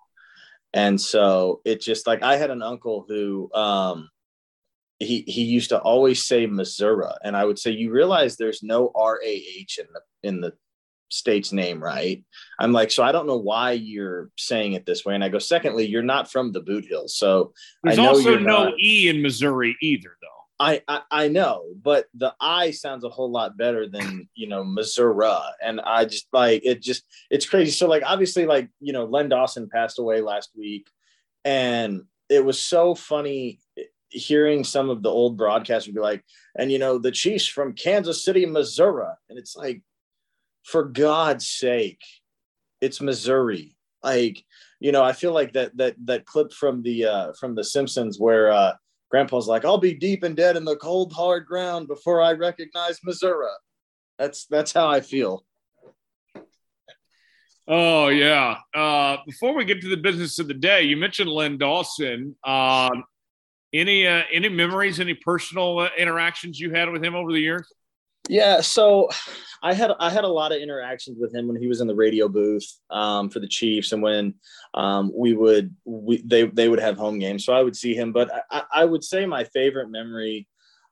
[0.72, 4.08] And so it just like I had an uncle who um
[5.00, 7.10] he he used to always say Missouri.
[7.24, 10.52] And I would say, you realize there's no R-A-H in the in the
[11.08, 12.22] state's name, right?
[12.60, 15.16] I'm like, so I don't know why you're saying it this way.
[15.16, 17.16] And I go, secondly, you're not from the Boot Hills.
[17.16, 20.37] So there's also no not, E in Missouri either, though.
[20.60, 25.30] I, I, know, but the I sounds a whole lot better than you know Missouri,
[25.62, 26.82] and I just like it.
[26.82, 27.70] Just it's crazy.
[27.70, 30.88] So like obviously like you know Len Dawson passed away last week,
[31.44, 33.60] and it was so funny
[34.08, 36.24] hearing some of the old broadcasters be like,
[36.58, 39.82] and you know the Chiefs from Kansas City, Missouri, and it's like,
[40.64, 42.02] for God's sake,
[42.80, 43.76] it's Missouri.
[44.02, 44.44] Like
[44.80, 48.18] you know, I feel like that that that clip from the uh, from the Simpsons
[48.18, 48.50] where.
[48.50, 48.72] uh
[49.10, 52.98] grandpa's like i'll be deep and dead in the cold hard ground before i recognize
[53.04, 53.46] missouri.
[54.18, 55.44] That's that's how i feel.
[57.70, 58.56] Oh yeah.
[58.74, 62.34] Uh, before we get to the business of the day you mentioned Len dawson.
[62.44, 63.04] Um,
[63.72, 67.70] any uh, any memories any personal uh, interactions you had with him over the years
[68.28, 69.08] yeah, so
[69.62, 71.94] I had I had a lot of interactions with him when he was in the
[71.94, 74.34] radio booth um, for the Chiefs, and when
[74.74, 78.12] um, we would we, they they would have home games, so I would see him.
[78.12, 80.46] But I, I would say my favorite memory,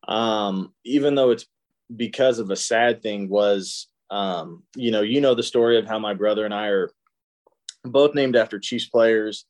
[0.08, 1.46] um, even though it's
[1.94, 5.98] because of a sad thing, was um, you know you know the story of how
[5.98, 6.90] my brother and I are
[7.84, 9.46] both named after Chiefs players.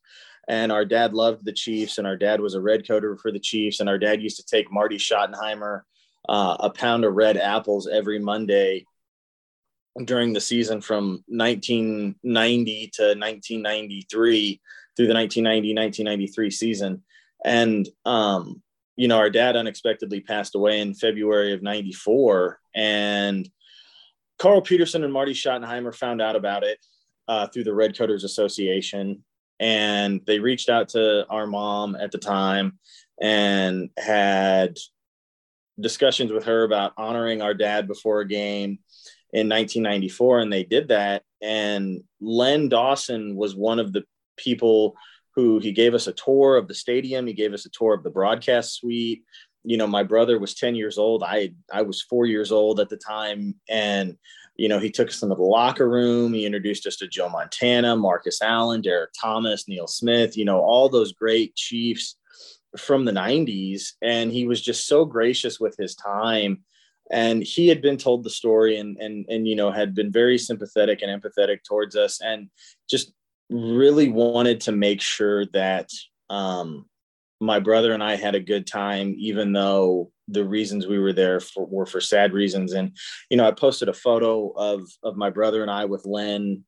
[0.49, 3.39] And our dad loved the Chiefs, and our dad was a Red Coater for the
[3.39, 3.81] Chiefs.
[3.81, 5.81] And our dad used to take Marty Schottenheimer
[6.27, 8.85] uh, a pound of red apples every Monday
[10.05, 14.61] during the season from 1990 to 1993
[14.95, 17.03] through the 1990 1993 season.
[17.43, 18.61] And um,
[18.95, 23.47] you know our dad unexpectedly passed away in february of 94 and
[24.39, 26.79] carl peterson and marty schottenheimer found out about it
[27.27, 29.23] uh, through the Red Coaters association.
[29.59, 32.77] And they reached out to our mom at the time
[33.21, 34.77] and had
[35.79, 38.79] discussions with her about honoring our dad before a game
[39.33, 41.23] in 1994 and they did that.
[41.41, 44.03] And len dawson was one of the
[44.37, 44.95] people
[45.35, 47.27] who he gave us a tour of the stadium.
[47.27, 49.23] He gave us a tour of the broadcast suite.
[49.63, 51.23] You know my brother was 10 years old.
[51.23, 53.55] I i was 4 years old at the time.
[53.69, 54.17] And
[54.55, 56.33] you know he took us into the locker room.
[56.33, 60.89] He introduced us to joe montana marcus allen derrick thomas neil smith you know all
[60.89, 62.15] those great chiefs
[62.75, 66.63] from the 90s and he was just so gracious with his time.
[67.09, 70.37] And he had been told the story and and and you know had been very
[70.37, 72.49] sympathetic and empathetic towards us and
[72.89, 73.13] just
[73.49, 75.89] really wanted to make sure that
[76.29, 76.85] um,
[77.39, 81.39] my brother and I had a good time even though the reasons we were there
[81.39, 82.73] for, were for sad reasons.
[82.73, 82.97] And
[83.29, 86.65] you know I posted a photo of of my brother and I with Len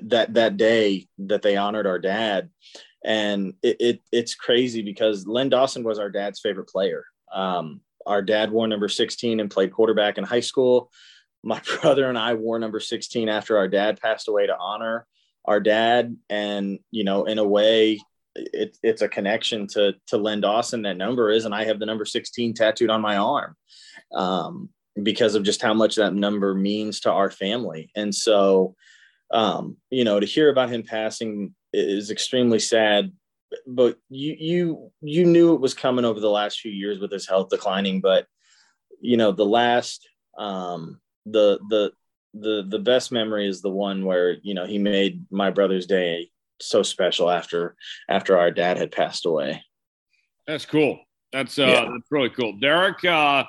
[0.00, 2.50] that that day that they honored our dad
[3.04, 7.04] and it, it, it's crazy because Len Dawson was our dad's favorite player.
[7.32, 10.90] Um, our dad wore number 16 and played quarterback in high school.
[11.42, 15.06] My brother and I wore number 16 after our dad passed away to honor
[15.44, 16.16] our dad.
[16.30, 18.00] And, you know, in a way,
[18.34, 20.82] it, it's a connection to, to Len Dawson.
[20.82, 23.56] That number is, and I have the number 16 tattooed on my arm
[24.14, 24.68] um,
[25.02, 27.90] because of just how much that number means to our family.
[27.96, 28.76] And so,
[29.32, 33.12] um, you know, to hear about him passing is extremely sad.
[33.66, 37.28] But you you you knew it was coming over the last few years with his
[37.28, 38.00] health declining.
[38.00, 38.26] But
[39.00, 40.08] you know, the last
[40.38, 41.92] um, the the
[42.34, 46.30] the the best memory is the one where you know he made my brother's day
[46.60, 47.76] so special after
[48.08, 49.62] after our dad had passed away.
[50.46, 50.98] That's cool.
[51.32, 51.88] That's uh, yeah.
[51.92, 53.04] that's really cool, Derek.
[53.04, 53.44] Uh,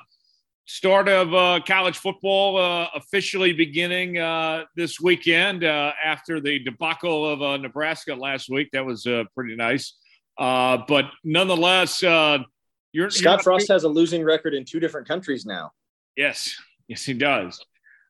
[0.66, 7.30] start of uh, college football uh, officially beginning uh, this weekend uh, after the debacle
[7.30, 8.70] of uh, Nebraska last week.
[8.72, 9.94] That was uh, pretty nice.
[10.38, 15.72] but nonetheless, you're, Scott you're Frost has a losing record in two different countries now.
[16.16, 16.54] Yes,
[16.88, 17.60] yes, he does.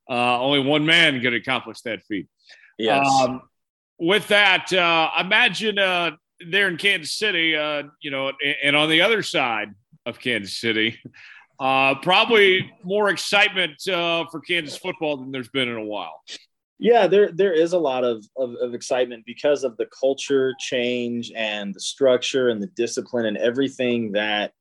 [0.08, 2.28] only one man could accomplish that feat.
[2.78, 3.06] Yes.
[3.22, 3.42] Um,
[3.98, 4.72] with that,
[5.18, 5.78] imagine
[6.40, 9.74] there in Kansas City, uh, you know, and, and on the other side
[10.06, 10.98] of Kansas City,
[11.60, 16.20] uh, probably more excitement uh, for Kansas football than there's been in a while.
[16.78, 21.30] Yeah, there there is a lot of, of, of excitement because of the culture change
[21.34, 24.52] and the structure and the discipline and everything that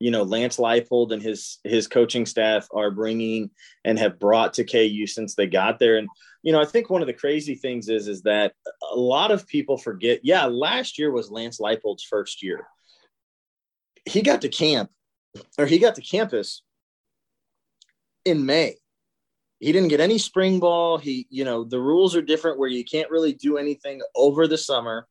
[0.00, 3.50] you know Lance Leipold and his his coaching staff are bringing
[3.84, 5.98] and have brought to KU since they got there.
[5.98, 6.08] And
[6.42, 8.54] you know, I think one of the crazy things is is that
[8.90, 10.20] a lot of people forget.
[10.22, 12.66] Yeah, last year was Lance Leipold's first year.
[14.06, 14.90] He got to camp
[15.58, 16.62] or he got to campus
[18.24, 18.76] in May.
[19.60, 20.98] He didn't get any spring ball.
[20.98, 24.58] He, you know, the rules are different where you can't really do anything over the
[24.58, 25.06] summer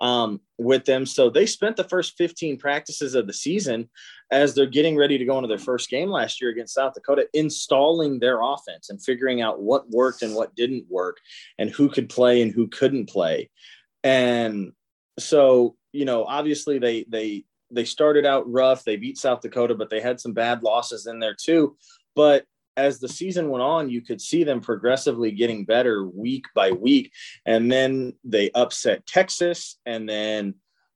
[0.00, 1.06] um, with them.
[1.06, 3.88] So they spent the first 15 practices of the season
[4.32, 7.28] as they're getting ready to go into their first game last year against South Dakota,
[7.32, 11.18] installing their offense and figuring out what worked and what didn't work
[11.58, 13.48] and who could play and who couldn't play.
[14.02, 14.72] And
[15.20, 18.84] so, you know, obviously they, they, they started out rough.
[18.84, 21.76] They beat South Dakota, but they had some bad losses in there too.
[22.14, 22.44] But
[22.76, 27.12] as the season went on, you could see them progressively getting better week by week.
[27.46, 30.54] And then they upset Texas, and then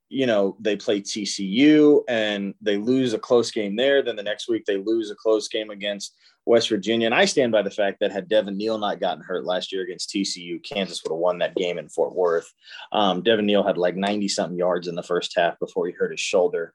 [0.09, 4.03] you know they play TCU and they lose a close game there.
[4.03, 6.15] Then the next week they lose a close game against
[6.47, 7.07] West Virginia.
[7.07, 9.83] And I stand by the fact that had Devin Neal not gotten hurt last year
[9.83, 12.51] against TCU, Kansas would have won that game in Fort Worth.
[12.93, 16.13] Um, Devin Neal had like 90 something yards in the first half before he hurt
[16.13, 16.73] his shoulder.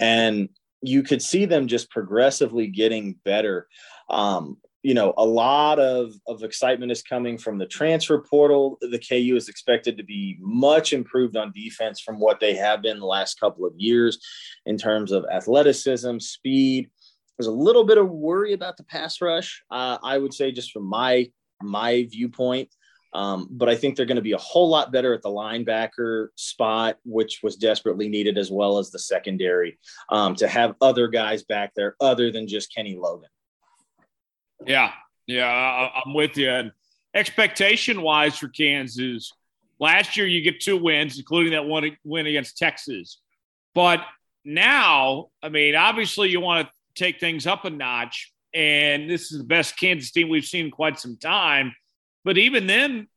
[0.00, 0.48] And
[0.82, 3.68] you could see them just progressively getting better.
[4.08, 8.78] Um, you know, a lot of, of excitement is coming from the transfer portal.
[8.80, 12.98] The KU is expected to be much improved on defense from what they have been
[12.98, 14.18] the last couple of years
[14.64, 16.88] in terms of athleticism, speed,
[17.40, 19.64] there's a little bit of worry about the pass rush.
[19.70, 21.30] Uh, I would say just from my
[21.62, 22.68] my viewpoint.
[23.14, 26.28] Um, but I think they're going to be a whole lot better at the linebacker
[26.36, 29.78] spot, which was desperately needed, as well as the secondary
[30.10, 33.30] um, to have other guys back there other than just Kenny Logan.
[34.66, 34.92] Yeah,
[35.26, 36.50] yeah, I, I'm with you.
[36.50, 36.72] And
[37.14, 39.32] expectation wise for Kansas,
[39.78, 43.18] last year you get two wins, including that one win against Texas.
[43.74, 44.00] But
[44.44, 48.32] now, I mean, obviously you want to take things up a notch.
[48.52, 51.74] And this is the best Kansas team we've seen in quite some time.
[52.24, 53.08] But even then,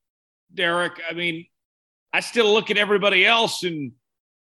[0.53, 1.45] Derek, I mean,
[2.13, 3.93] I still look at everybody else and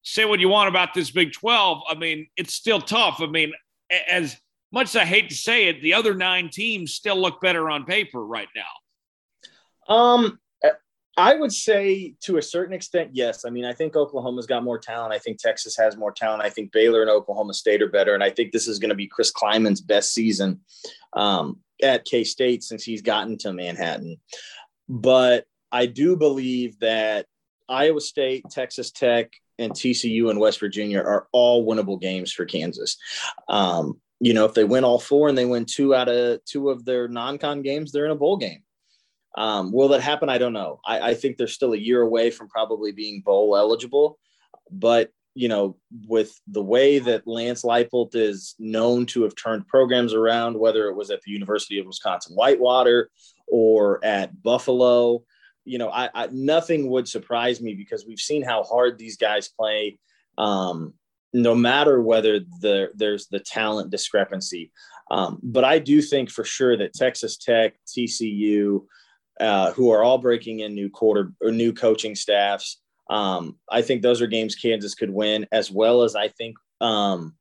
[0.02, 1.82] say what you want about this Big 12.
[1.88, 3.20] I mean, it's still tough.
[3.20, 3.52] I mean,
[4.08, 4.36] as
[4.70, 7.84] much as I hate to say it, the other nine teams still look better on
[7.84, 9.94] paper right now.
[9.94, 10.38] Um,
[11.16, 13.44] I would say to a certain extent, yes.
[13.44, 15.12] I mean, I think Oklahoma's got more talent.
[15.12, 16.42] I think Texas has more talent.
[16.42, 18.14] I think Baylor and Oklahoma State are better.
[18.14, 20.60] And I think this is going to be Chris Klieman's best season
[21.12, 24.16] um, at K State since he's gotten to Manhattan.
[24.88, 27.26] But I do believe that
[27.68, 32.96] Iowa State, Texas Tech, and TCU and West Virginia are all winnable games for Kansas.
[33.48, 36.70] Um, you know, if they win all four and they win two out of two
[36.70, 38.62] of their non-con games, they're in a bowl game.
[39.36, 40.28] Um, will that happen?
[40.28, 40.80] I don't know.
[40.86, 44.18] I, I think they're still a year away from probably being bowl eligible,
[44.70, 50.14] but you know, with the way that Lance Leipold is known to have turned programs
[50.14, 53.10] around, whether it was at the University of Wisconsin Whitewater
[53.48, 55.24] or at Buffalo,
[55.64, 59.48] you know, I, I nothing would surprise me because we've seen how hard these guys
[59.48, 59.98] play.
[60.38, 60.94] Um,
[61.32, 64.70] no matter whether the, there's the talent discrepancy.
[65.10, 68.84] Um, but I do think for sure that Texas Tech, TCU,
[69.40, 72.80] uh, who are all breaking in new quarter or new coaching staffs.
[73.10, 77.34] Um, I think those are games Kansas could win, as well as I think, um,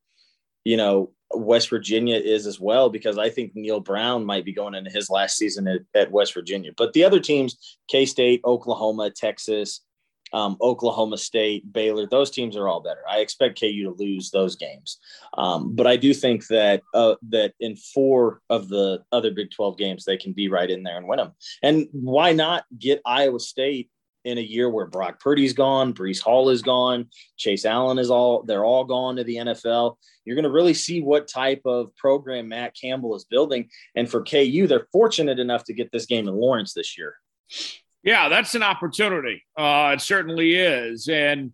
[0.63, 4.75] you know, West Virginia is as well, because I think Neal Brown might be going
[4.75, 6.71] into his last season at, at West Virginia.
[6.75, 9.81] But the other teams, K State, Oklahoma, Texas,
[10.33, 13.01] um, Oklahoma State, Baylor, those teams are all better.
[13.09, 14.99] I expect KU to lose those games,
[15.37, 19.77] um, but I do think that uh, that in four of the other Big Twelve
[19.77, 21.31] games they can be right in there and win them.
[21.61, 23.89] And why not get Iowa State
[24.25, 28.43] in a year where Brock Purdy's gone, Breece Hall is gone, Chase Allen is all
[28.43, 29.97] they're all gone to the NFL.
[30.25, 33.69] You're going to really see what type of program Matt Campbell is building.
[33.95, 37.15] And for KU, they're fortunate enough to get this game in Lawrence this year.
[38.03, 39.43] Yeah, that's an opportunity.
[39.57, 41.07] Uh, it certainly is.
[41.07, 41.51] And,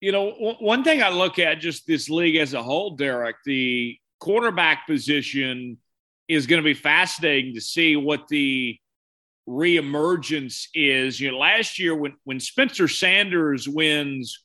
[0.00, 3.36] you know, w- one thing I look at just this league as a whole, Derek,
[3.44, 5.78] the quarterback position
[6.26, 8.78] is going to be fascinating to see what the
[9.48, 11.20] reemergence is.
[11.20, 14.42] You know, last year when, when Spencer Sanders wins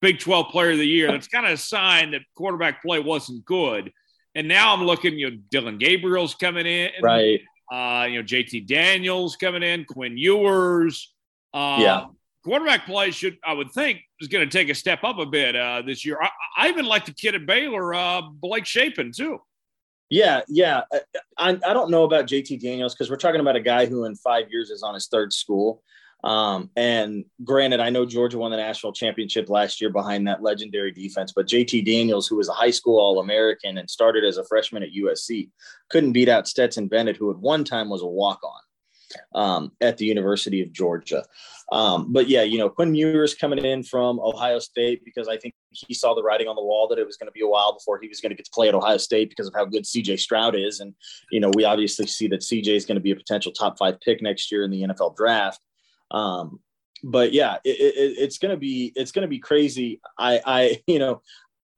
[0.00, 3.44] Big 12 Player of the Year, that's kind of a sign that quarterback play wasn't
[3.44, 3.92] good.
[4.34, 6.90] And now I'm looking, you know, Dillon Gabriel's coming in.
[7.02, 7.40] Right.
[7.74, 11.12] Uh, you know, JT Daniels coming in, Quinn Ewers.
[11.52, 12.06] Uh, yeah.
[12.44, 15.56] quarterback play should, I would think, is going to take a step up a bit
[15.56, 16.18] uh, this year.
[16.22, 19.40] I, I, even like the kid at Baylor, uh, Blake Shapen, too.
[20.08, 20.82] Yeah, yeah.
[21.36, 24.14] I, I don't know about JT Daniels because we're talking about a guy who in
[24.14, 25.82] five years is on his third school.
[26.24, 30.90] Um, and granted, I know Georgia won the national championship last year behind that legendary
[30.90, 34.44] defense, but JT Daniels, who was a high school All American and started as a
[34.44, 35.50] freshman at USC,
[35.90, 38.60] couldn't beat out Stetson Bennett, who at one time was a walk on
[39.34, 41.24] um, at the University of Georgia.
[41.72, 45.54] Um, but yeah, you know, Quinn Ewers coming in from Ohio State because I think
[45.72, 47.74] he saw the writing on the wall that it was going to be a while
[47.74, 49.84] before he was going to get to play at Ohio State because of how good
[49.84, 50.80] CJ Stroud is.
[50.80, 50.94] And,
[51.30, 54.00] you know, we obviously see that CJ is going to be a potential top five
[54.00, 55.60] pick next year in the NFL draft.
[56.10, 56.60] Um,
[57.02, 60.00] but yeah, it, it, it's gonna be it's gonna be crazy.
[60.18, 61.22] I I you know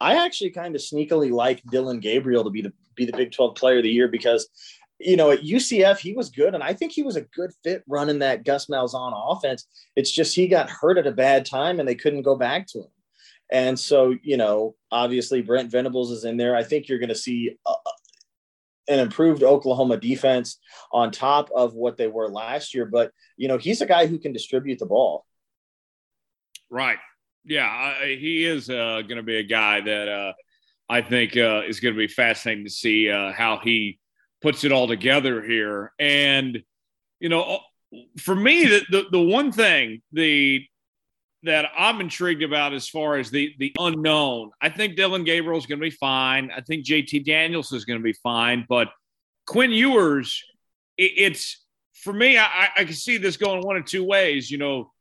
[0.01, 3.55] I actually kind of sneakily like Dillon Gabriel to be the be the Big Twelve
[3.55, 4.49] Player of the Year because
[4.99, 7.83] you know at UCF he was good and I think he was a good fit
[7.87, 9.67] running that Gus Malzahn offense.
[9.97, 12.81] It's just he got hurt at a bad time and they couldn't go back to
[12.81, 12.91] him.
[13.51, 16.57] And so, you know, obviously Brent Venables is in there.
[16.57, 17.71] I think you're going to see a,
[18.89, 20.59] an improved Oklahoma defense
[20.93, 22.87] on top of what they were last year.
[22.87, 25.25] But you know, he's a guy who can distribute the ball.
[26.71, 26.99] Right.
[27.45, 30.33] Yeah, I, he is uh, going to be a guy that uh,
[30.89, 33.99] I think uh, is going to be fascinating to see uh, how he
[34.43, 35.93] puts it all together here.
[35.99, 36.63] And
[37.21, 37.61] you know,
[38.19, 40.67] for me, the, the the one thing the
[41.47, 44.51] that I'm intrigued about as far as the the unknown.
[44.61, 46.51] I think Dillon Gabriel is going to be fine.
[46.55, 48.89] I think JT Daniels is going to be fine, but
[49.47, 50.43] Quinn Ewers,
[50.97, 52.39] it, it's for me.
[52.39, 54.51] I, I can see this going one of two ways.
[54.51, 54.93] You know,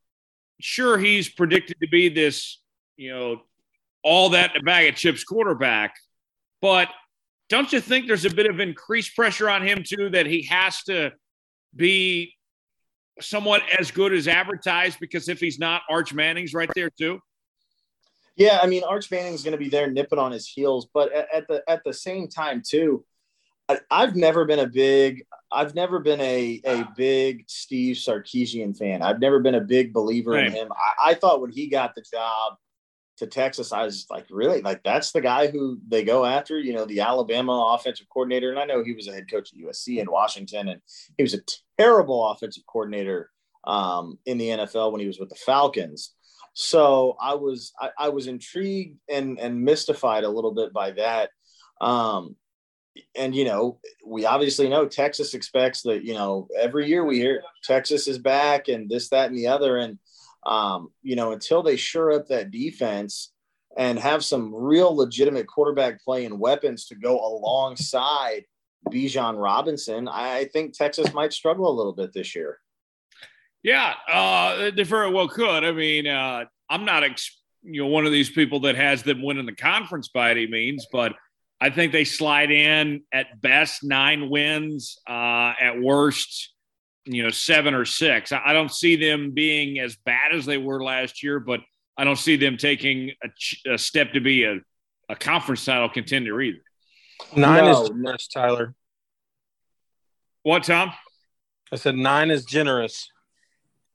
[0.61, 2.61] sure he's predicted to be this,
[2.95, 3.41] you know,
[4.03, 5.95] all that bag of chips quarterback,
[6.61, 6.89] but
[7.49, 10.81] don't you think there's a bit of increased pressure on him too that he has
[10.83, 11.11] to
[11.75, 12.33] be
[13.21, 17.19] somewhat as good as advertised because if he's not, Arch Manning's right there too.
[18.35, 21.47] Yeah, I mean Arch Manning's going to be there nipping on his heels, but at,
[21.47, 23.05] the at the same time too,
[23.69, 29.01] I, have never been a big I've never been a a big Steve Sarkisian fan.
[29.01, 30.47] I've never been a big believer right.
[30.47, 30.71] in him.
[30.73, 32.57] I, I thought when he got the job
[33.17, 34.61] to Texas, I was like, really?
[34.61, 38.49] Like that's the guy who they go after, you know, the Alabama offensive coordinator.
[38.49, 40.81] And I know he was a head coach at USC in Washington, and
[41.17, 41.39] he was a
[41.77, 43.29] terrible offensive coordinator
[43.65, 46.13] um, in the NFL when he was with the Falcons.
[46.53, 51.29] So I was I, I, was intrigued and and mystified a little bit by that.
[51.81, 52.37] Um,
[53.13, 57.43] and you know, we obviously know Texas expects that you know every year we hear
[57.63, 59.99] Texas is back and this that and the other, and
[60.45, 63.31] um, you know until they sure up that defense
[63.77, 68.45] and have some real legitimate quarterback play and weapons to go alongside
[68.89, 72.59] Bijan Robinson, I think Texas might struggle a little bit this year.
[73.63, 75.63] Yeah, uh, they very well could.
[75.63, 79.23] I mean, uh, I'm not, ex- you know, one of these people that has them
[79.23, 81.13] winning the conference by any means, but
[81.59, 86.53] I think they slide in at best nine wins, uh, at worst,
[87.05, 88.31] you know, seven or six.
[88.31, 91.61] I, I don't see them being as bad as they were last year, but
[91.97, 94.59] I don't see them taking a, a step to be a,
[95.09, 96.59] a conference title contender either.
[97.35, 98.75] Nine no, is generous, Tyler.
[100.43, 100.91] What, Tom?
[101.71, 103.09] I said nine is generous.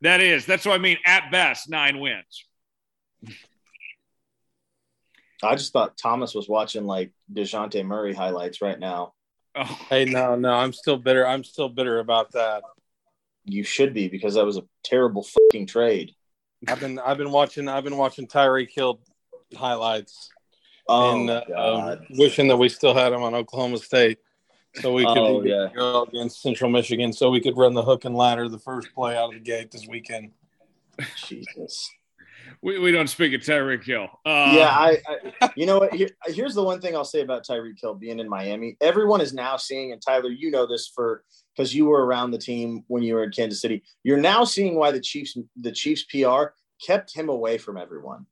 [0.00, 0.46] That is.
[0.46, 0.96] That's what I mean.
[1.04, 2.44] At best, nine wins.
[5.42, 9.14] I just thought Thomas was watching like Dejounte Murray highlights right now.
[9.54, 9.78] Oh.
[9.88, 11.26] Hey, no, no, I'm still bitter.
[11.26, 12.62] I'm still bitter about that.
[13.44, 16.14] You should be because that was a terrible fucking trade.
[16.68, 19.00] I've been I've been watching I've been watching Tyreek Hill
[19.56, 20.30] highlights.
[20.88, 24.18] Oh, and uh, um, wishing that we still had him on Oklahoma State,
[24.80, 25.68] so we could oh, yeah.
[25.74, 29.16] go against Central Michigan, so we could run the hook and ladder the first play
[29.16, 30.32] out of the gate this weekend.
[31.28, 31.90] Jesus.
[32.62, 34.08] We, we don't speak of Tyreek Hill.
[34.24, 34.98] Uh, yeah, I,
[35.40, 35.94] I, you know what?
[35.94, 38.76] Here, here's the one thing I'll say about Tyreek Hill being in Miami.
[38.80, 41.24] Everyone is now seeing, and Tyler, you know this for
[41.56, 43.82] because you were around the team when you were in Kansas City.
[44.04, 48.26] You're now seeing why the Chiefs, the Chiefs PR kept him away from everyone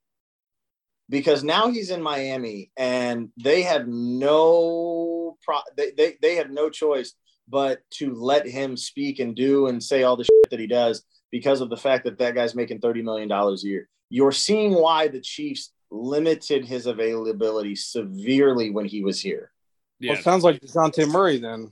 [1.09, 6.69] because now he's in Miami and they have no pro they, they, they have no
[6.69, 7.13] choice
[7.47, 11.03] but to let him speak and do and say all the shit that he does
[11.31, 13.89] because of the fact that that guy's making $30 million a year.
[14.09, 19.51] You're seeing why the Chiefs limited his availability severely when he was here.
[19.99, 20.11] Yeah.
[20.11, 21.71] Well, it sounds like DeJounte Murray then.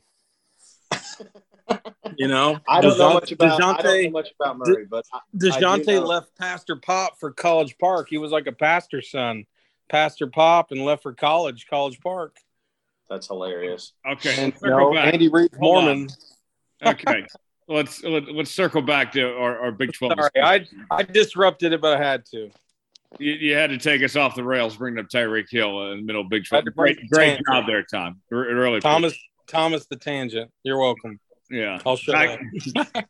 [2.17, 5.05] you know, I don't, know much about, DeJounte, I don't know much about Murray, but
[5.35, 8.07] DeJounte left Pastor Pop for College Park.
[8.09, 9.45] He was like a pastor son,
[9.89, 12.37] Pastor Pop, and left for college, College Park.
[13.09, 13.93] That's hilarious.
[14.05, 14.35] Okay.
[14.43, 16.09] And, you know, Andy Reid Mormon.
[16.85, 17.25] okay.
[17.67, 20.13] let's let's circle back to our, our Big Twelve.
[20.17, 22.49] Sorry, I I disrupted it, but I had to.
[23.19, 26.03] You, you, had to take us off the rails, bringing up Tyreek Hill in the
[26.03, 26.65] middle of Big Twelve.
[26.75, 28.21] Great, great job there, Tom.
[28.29, 30.51] Really, Thomas Thomas the tangent.
[30.63, 31.19] You're welcome.
[31.49, 32.39] Yeah, I'll show back,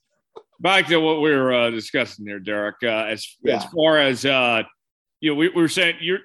[0.60, 2.76] back to what we were uh, discussing there, Derek.
[2.84, 3.58] Uh, as yeah.
[3.58, 4.64] as far as uh,
[5.20, 6.20] you know, we, we were saying you're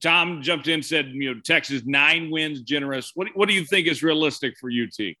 [0.00, 3.12] Tom jumped in said you know Texas nine wins generous.
[3.14, 5.16] What what do you think is realistic for UT?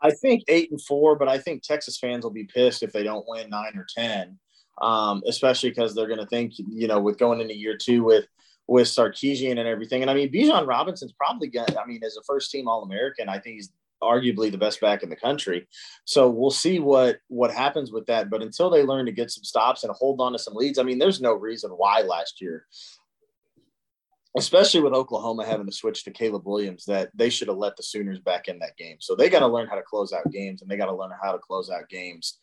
[0.00, 3.02] I think eight and four, but I think Texas fans will be pissed if they
[3.02, 4.38] don't win nine or ten,
[4.80, 8.26] um, especially because they're going to think you know with going into year two with
[8.66, 10.02] with Sarkisian and everything.
[10.02, 11.76] And I mean, Bijan Robinson's probably going.
[11.78, 13.72] I mean, as a first team All American, I think he's
[14.02, 15.68] arguably the best back in the country.
[16.04, 18.30] So we'll see what what happens with that.
[18.30, 20.82] But until they learn to get some stops and hold on to some leads, I
[20.82, 22.66] mean, there's no reason why last year
[24.36, 27.82] especially with Oklahoma having to switch to Caleb Williams, that they should have let the
[27.82, 28.96] Sooners back in that game.
[29.00, 31.12] So they got to learn how to close out games and they got to learn
[31.22, 32.38] how to close out games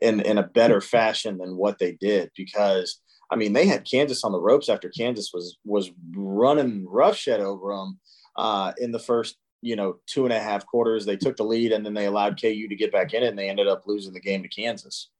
[0.00, 4.24] in, in a better fashion than what they did because I mean they had Kansas
[4.24, 8.00] on the ropes after Kansas was was running roughshed over them
[8.36, 11.04] uh, in the first you know two and a half quarters.
[11.04, 13.38] They took the lead and then they allowed KU to get back in it and
[13.38, 15.10] they ended up losing the game to Kansas.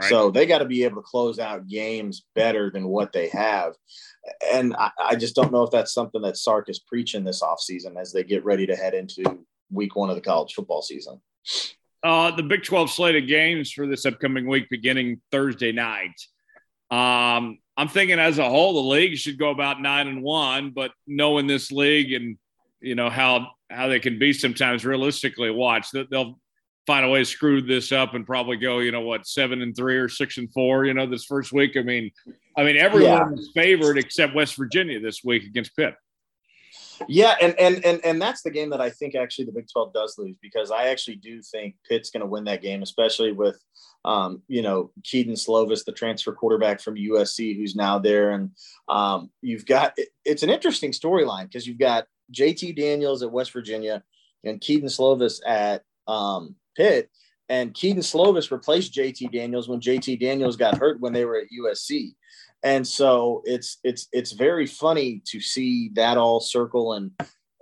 [0.00, 0.08] Right.
[0.08, 3.74] So they got to be able to close out games better than what they have.
[4.52, 8.00] And I, I, just don't know if that's something that Sark is preaching this offseason
[8.00, 11.20] as they get ready to head into week one of the college football season.
[12.02, 16.14] Uh, the Big 12 slate of games for this upcoming week beginning Thursday night.
[16.90, 20.92] Um, I'm thinking as a whole, the league should go about nine and one, but
[21.06, 22.38] knowing this league and
[22.80, 26.40] you know how how they can be sometimes realistically watch that they'll
[26.90, 29.76] find a way to screw this up and probably go, you know, what seven and
[29.76, 31.76] three or six and four, you know, this first week.
[31.76, 32.10] I mean,
[32.58, 33.44] I mean, everyone yeah.
[33.54, 35.94] favored except West Virginia this week against Pitt.
[37.06, 39.92] Yeah, and and and and that's the game that I think actually the Big Twelve
[39.92, 43.58] does lose because I actually do think Pitt's going to win that game, especially with,
[44.04, 48.50] um, you know, Kedon Slovis, the transfer quarterback from USC, who's now there, and
[48.88, 53.52] um, you've got it, it's an interesting storyline because you've got JT Daniels at West
[53.52, 54.02] Virginia
[54.42, 57.10] and Kedon Slovis at um, Pitt.
[57.48, 61.48] And Kedon Slovis replaced JT Daniels when JT Daniels got hurt when they were at
[61.50, 62.14] USC.
[62.62, 67.10] And so it's it's it's very funny to see that all circle and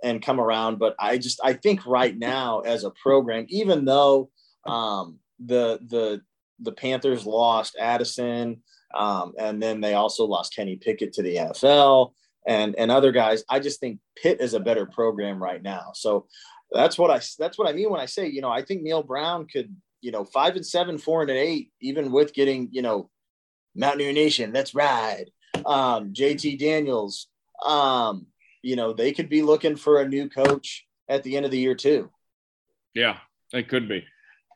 [0.03, 0.77] and come around.
[0.77, 4.29] But I just I think right now as a program, even though
[4.67, 6.21] um, the the
[6.59, 8.61] the Panthers lost Addison,
[8.93, 12.11] um, and then they also lost Kenny Pickett to the NFL
[12.45, 13.43] and and other guys.
[13.49, 15.91] I just think Pitt is a better program right now.
[15.93, 16.27] So
[16.71, 19.03] that's what I that's what I mean when I say you know I think Neal
[19.03, 23.09] Brown could you know five and seven, four and eight, even with getting you know
[23.75, 25.31] Mountaineer Nation, let's ride.
[25.65, 27.27] Um, JT Daniels,
[27.65, 28.27] um,
[28.61, 31.59] you know they could be looking for a new coach at the end of the
[31.59, 32.09] year too.
[32.93, 33.17] Yeah,
[33.51, 34.05] they could be.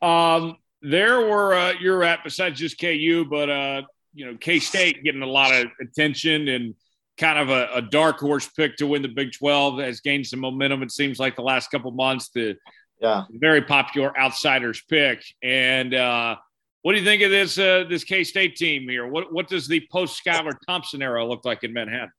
[0.02, 3.82] Um, there were uh, you're at besides just KU, but uh,
[4.14, 6.76] you know K State getting a lot of attention and
[7.24, 10.42] kind of a, a, dark horse pick to win the Big 12 has gained some
[10.42, 10.84] momentum.
[10.84, 12.58] It seems like the last couple months, the
[13.00, 15.24] yeah very popular outsiders pick.
[15.42, 16.36] And uh,
[16.82, 19.08] what do you think of this uh, this K State team here?
[19.08, 22.12] What what does the post Skylar Thompson era look like in Manhattan?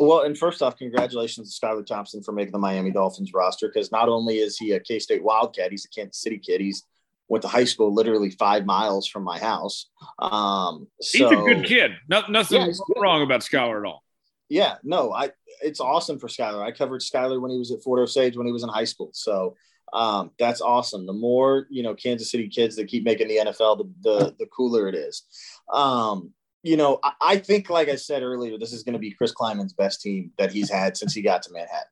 [0.00, 3.92] Well, and first off, congratulations to Skylar Thompson for making the Miami Dolphins roster because
[3.92, 6.60] not only is he a K State Wildcat, he's a Kansas City kid.
[6.60, 6.84] He's
[7.28, 9.86] went to high school literally five miles from my house.
[10.18, 11.92] Um, so, he's a good kid.
[12.08, 14.02] No, nothing yeah, wrong about Skylar at all
[14.48, 15.30] yeah, no, I
[15.62, 16.62] it's awesome for Skylar.
[16.62, 19.10] I covered Skylar when he was at Fort Osage when he was in high school.
[19.12, 19.56] So
[19.92, 21.06] um, that's awesome.
[21.06, 24.46] The more you know, Kansas City kids that keep making the NFL, the the, the
[24.46, 25.24] cooler it is.
[25.72, 26.32] Um,
[26.62, 29.32] you know, I, I, think, like I said earlier, this is going to be Chris
[29.32, 31.88] Klieman's best team that he's had since he got to Manhattan.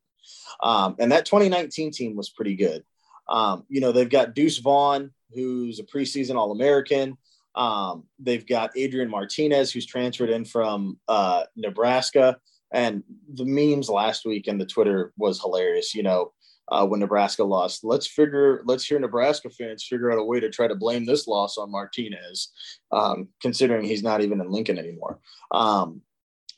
[0.60, 2.84] Um, and that 2019 team was pretty good.
[3.28, 7.16] Um, you know, they've got Deuce Vaughn, who's a preseason All American.
[7.56, 12.36] Um, they've got Adrian Martinez, who's transferred in from uh, Nebraska.
[12.72, 13.02] And
[13.32, 15.94] the memes last week in the Twitter was hilarious.
[15.94, 16.32] You know,
[16.68, 20.50] uh, when Nebraska lost, let's figure, let's hear Nebraska fans figure out a way to
[20.50, 22.52] try to blame this loss on Martinez,
[22.92, 25.20] um, considering he's not even in Lincoln anymore.
[25.52, 26.02] Um,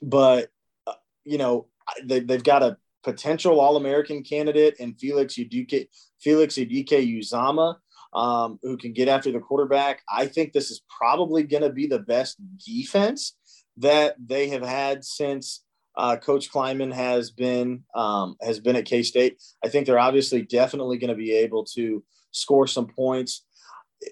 [0.01, 0.49] but,
[0.87, 0.95] uh,
[1.25, 1.67] you know,
[2.03, 5.89] they, they've got a potential All American candidate in Felix Udike,
[6.21, 7.77] Felix Udike Uzama
[8.13, 10.03] um, who can get after the quarterback.
[10.11, 13.37] I think this is probably going to be the best defense
[13.79, 15.65] that they have had since
[15.97, 19.43] uh, Coach Klieman has been um, has been at K State.
[19.65, 23.45] I think they're obviously definitely going to be able to score some points.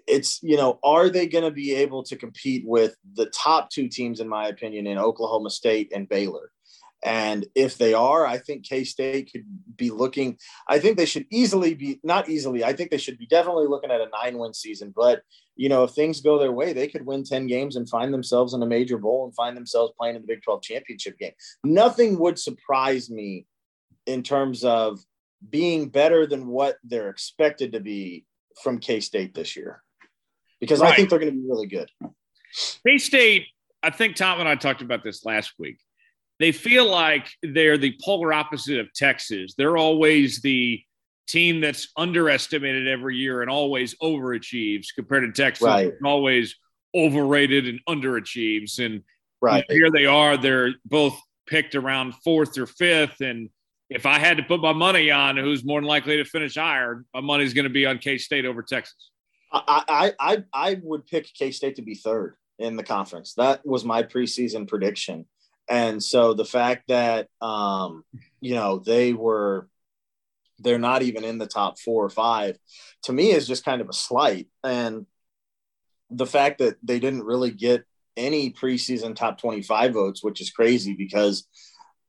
[0.09, 3.89] It's you know, are they going to be able to compete with the top two
[3.89, 6.51] teams in my opinion in Oklahoma State and Baylor?
[7.05, 9.45] And if they are, I think K State could
[9.77, 10.39] be looking.
[10.67, 12.65] I think they should easily be not easily.
[12.65, 14.93] I think they should be definitely looking at a nine win season.
[14.97, 15.23] But
[15.57, 18.55] you know, if things go their way, they could win ten games and find themselves
[18.55, 21.33] in a major bowl and find themselves playing in the Big Twelve championship game.
[21.63, 23.47] Nothing would surprise me
[24.07, 24.99] in terms of
[25.49, 28.25] being better than what they're expected to be
[28.63, 29.83] from K State this year,
[30.61, 30.93] because right.
[30.93, 31.91] I think they're going to be really good.
[32.87, 33.47] K State.
[33.83, 35.79] I think Tom and I talked about this last week
[36.39, 39.55] they feel like they're the polar opposite of Texas.
[39.57, 40.83] They're always the
[41.27, 45.93] team that's underestimated every year and always overachieves compared to Texas, right.
[46.05, 46.55] always
[46.95, 48.79] overrated and underachieves.
[48.79, 49.03] And
[49.41, 49.65] right.
[49.69, 53.21] here they are, they're both picked around fourth or fifth.
[53.21, 53.51] And
[53.91, 57.05] if I had to put my money on who's more than likely to finish higher,
[57.15, 59.11] my money's going to be on K State over Texas.
[59.53, 63.35] I, I I would pick K State to be third in the conference.
[63.35, 65.27] That was my preseason prediction.
[65.69, 68.05] And so the fact that um,
[68.41, 69.69] you know they were
[70.59, 72.59] they're not even in the top four or five
[73.03, 74.49] to me is just kind of a slight.
[74.65, 75.07] And
[76.11, 77.85] the fact that they didn't really get
[78.17, 81.47] any preseason top 25 votes, which is crazy because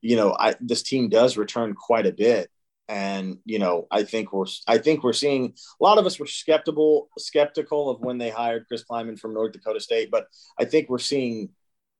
[0.00, 2.50] you know I, this team does return quite a bit
[2.88, 6.26] and you know i think we're i think we're seeing a lot of us were
[6.26, 10.26] skeptical skeptical of when they hired chris klieman from north dakota state but
[10.58, 11.50] i think we're seeing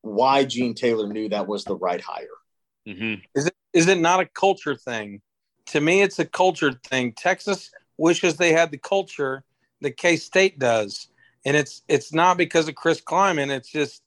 [0.02, 2.26] why Gene Taylor knew that was the right hire.
[2.86, 3.22] Mm-hmm.
[3.34, 5.20] Is it is it not a culture thing?
[5.66, 7.12] To me, it's a culture thing.
[7.12, 9.44] Texas wishes they had the culture
[9.82, 11.08] that K State does,
[11.44, 13.50] and it's it's not because of Chris Klieman.
[13.50, 14.02] It's just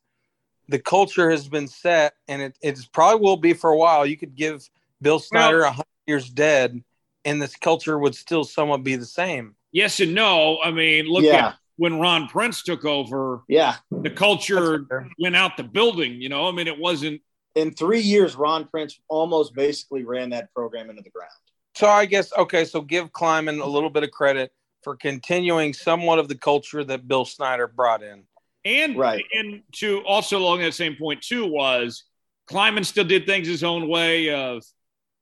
[0.67, 4.05] the culture has been set, and it it's probably will be for a while.
[4.05, 4.67] You could give
[5.01, 6.83] Bill Snyder a well, hundred years dead,
[7.25, 9.55] and this culture would still somewhat be the same.
[9.71, 10.59] Yes and no.
[10.63, 11.49] I mean, look yeah.
[11.49, 14.85] at when Ron Prince took over, yeah, the culture
[15.17, 16.21] went out the building.
[16.21, 17.21] You know, I mean, it wasn't.
[17.55, 21.31] In three years, Ron Prince almost basically ran that program into the ground.
[21.73, 22.65] So I guess okay.
[22.65, 24.51] So give Klieman a little bit of credit
[24.83, 28.25] for continuing somewhat of the culture that Bill Snyder brought in.
[28.63, 32.03] And right, and to also along that same point too was
[32.47, 34.29] Klieman still did things his own way.
[34.29, 34.61] Of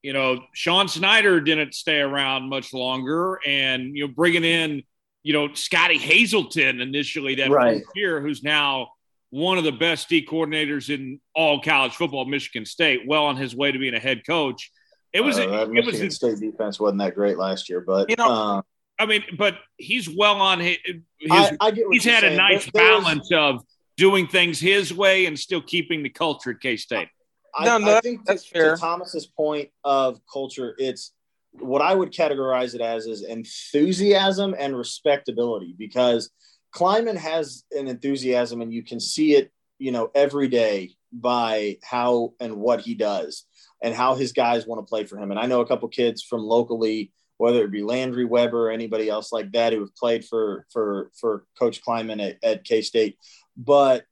[0.04, 4.84] you know, Sean Snyder didn't stay around much longer, and you know, bringing in
[5.24, 7.84] you know, Scottie Hazelton initially that right.
[7.96, 8.90] year, who's now
[9.32, 13.56] one of the best D coordinators in all college football, Michigan State, well on his
[13.56, 14.72] way to being a head coach.
[15.12, 18.16] It was, uh, it Michigan was State defense wasn't that great last year, but you
[18.16, 18.62] know, uh,
[19.00, 20.78] I mean, but he's well on his.
[20.86, 22.34] his I, I he's had saying.
[22.34, 23.66] a nice there, balance was, of
[23.98, 27.08] doing things his way and still keeping the culture at K State.
[27.56, 28.76] I, no, no, I think that's to, fair.
[28.76, 31.14] To Thomas's point of culture, it's
[31.52, 36.30] what I would categorize it as is enthusiasm and respectability because
[36.76, 42.34] Klieman has an enthusiasm and you can see it, you know, every day by how
[42.40, 43.46] and what he does
[43.82, 45.32] and how his guys want to play for him.
[45.32, 49.10] And I know a couple kids from locally, whether it be Landry Weber or anybody
[49.10, 53.18] else like that who have played for for for Coach Klieman at, at K State,
[53.58, 54.04] but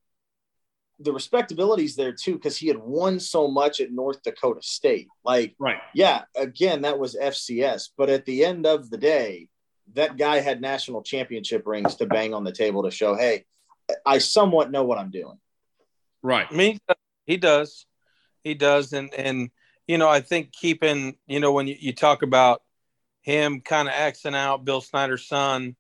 [1.00, 5.08] the respectability is there too because he had won so much at North Dakota State.
[5.24, 5.78] Like, right?
[5.94, 9.50] Yeah, again, that was FCS, but at the end of the day,
[9.94, 13.46] that guy had national championship rings to bang on the table to show, hey,
[14.06, 15.40] I somewhat know what I'm doing.
[16.22, 16.48] Right.
[16.50, 16.80] I mean,
[17.26, 17.86] he does,
[18.44, 19.50] he does, and and
[19.88, 22.62] you know, I think keeping, you know, when you, you talk about
[23.22, 25.76] him kind of axing out Bill Snyder's son.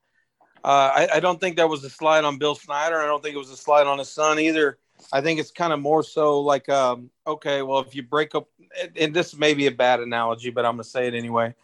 [0.63, 2.97] Uh, I, I, don't think that was a slide on Bill Snyder.
[2.97, 4.77] I don't think it was a slide on his son either.
[5.11, 8.47] I think it's kind of more so like, um, okay, well, if you break up,
[8.95, 11.55] and this may be a bad analogy, but I'm going to say it anyway.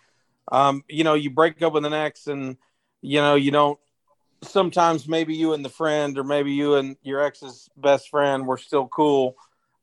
[0.51, 2.57] Um, you know, you break up with an ex, and
[3.01, 3.79] you know, you don't.
[4.43, 8.57] Sometimes maybe you and the friend, or maybe you and your ex's best friend were
[8.57, 9.35] still cool,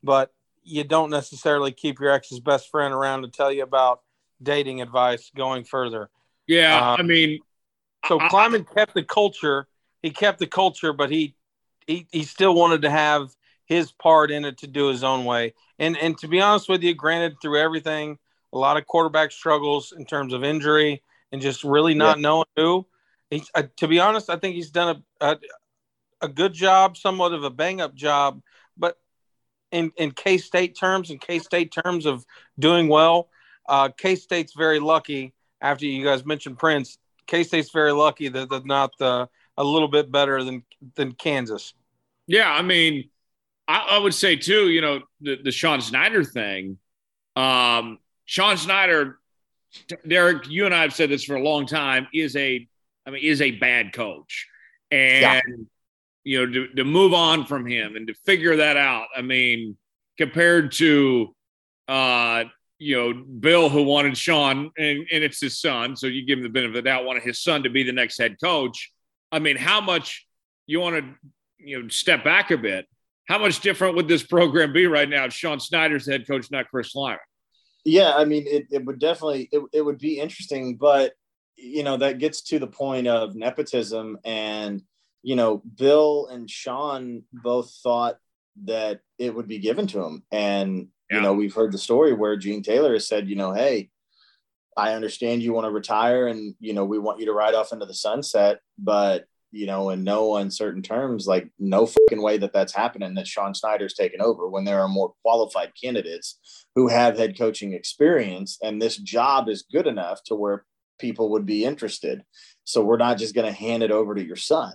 [0.03, 0.33] but
[0.63, 4.03] you don't necessarily keep your ex's best friend around to tell you about
[4.43, 6.11] dating advice going further.
[6.47, 7.41] Yeah, um, I mean,
[8.07, 9.67] so I, Klieman kept the culture.
[10.03, 11.35] He kept the culture, but he
[11.87, 13.35] he he still wanted to have
[13.71, 15.55] his part in it to do his own way.
[15.79, 18.19] And and to be honest with you, granted, through everything,
[18.53, 22.23] a lot of quarterback struggles in terms of injury and just really not yeah.
[22.23, 22.87] knowing who.
[23.31, 25.39] He, uh, to be honest, I think he's done a, a,
[26.21, 28.43] a good job, somewhat of a bang up job,
[28.77, 28.99] but
[29.71, 32.27] in in K State terms, in K State terms of
[32.59, 33.29] doing well,
[33.69, 35.33] uh, K State's very lucky.
[35.63, 36.99] After you guys mentioned Prince,
[37.29, 40.65] K State's very lucky that they're not the, a little bit better than
[40.97, 41.75] than Kansas.
[42.27, 43.11] Yeah, I mean,
[43.69, 46.79] I, I, would say too, you know, the, the Sean Snyder thing.
[47.37, 49.19] Um, Sean Snyder,
[50.07, 52.67] Derek, you and I have said this for a long time, is a,
[53.07, 54.49] I mean, is a bad coach,
[54.91, 55.41] and yeah.
[56.25, 59.07] you know, to, to move on from him and to figure that out.
[59.17, 59.77] I mean,
[60.19, 61.35] compared to
[61.89, 62.45] uh,
[62.81, 66.45] you know, Bill, who wanted Sean, and, and it's his son, so you give him
[66.45, 68.91] the benefit of the doubt, wanted his son to be the next head coach.
[69.31, 70.27] I mean, how much
[70.67, 71.15] you want to,
[71.59, 72.87] you know, step back a bit?
[73.31, 76.51] How much different would this program be right now if Sean Snyder's the head coach,
[76.51, 77.19] not Chris Klieman?
[77.85, 81.13] Yeah, I mean, it, it would definitely it, it would be interesting, but
[81.57, 84.83] you know that gets to the point of nepotism, and
[85.23, 88.17] you know, Bill and Sean both thought
[88.65, 91.19] that it would be given to him, and yeah.
[91.19, 93.91] you know, we've heard the story where Gene Taylor has said, you know, hey,
[94.77, 97.73] I understand you want to retire, and you know, we want you to ride off
[97.73, 102.53] into the sunset, but you know, in no uncertain terms, like no fucking way that
[102.53, 106.39] that's happening that Sean Snyder's taken over when there are more qualified candidates
[106.75, 110.65] who have head coaching experience and this job is good enough to where
[110.99, 112.23] people would be interested.
[112.65, 114.75] So we're not just going to hand it over to your son.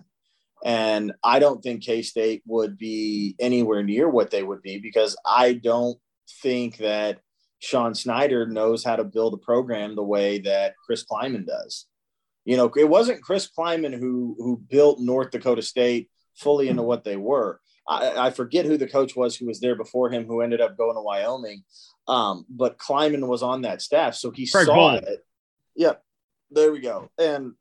[0.64, 5.16] And I don't think K State would be anywhere near what they would be because
[5.26, 5.98] I don't
[6.42, 7.20] think that
[7.60, 11.86] Sean Snyder knows how to build a program the way that Chris Klieman does.
[12.46, 17.04] You know, it wasn't Chris Klieman who who built North Dakota State fully into what
[17.04, 17.60] they were.
[17.88, 20.76] I, I, forget who the coach was who was there before him who ended up
[20.76, 21.64] going to Wyoming.
[22.08, 25.04] Um, but Klieman was on that staff, so he Craig saw Bohl.
[25.04, 25.26] it.
[25.76, 26.04] Yep,
[26.52, 27.10] there we go.
[27.20, 27.54] And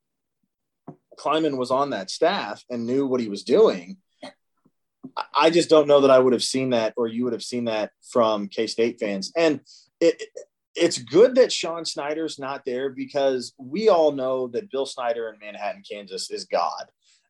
[1.18, 3.98] Klieman was on that staff and knew what he was doing.
[5.38, 7.66] I just don't know that I would have seen that, or you would have seen
[7.66, 9.32] that from K State fans.
[9.36, 9.60] And
[10.00, 10.22] it,
[10.74, 15.38] it's good that Sean Snyder's not there because we all know that Bill Snyder in
[15.38, 16.86] Manhattan, Kansas is God.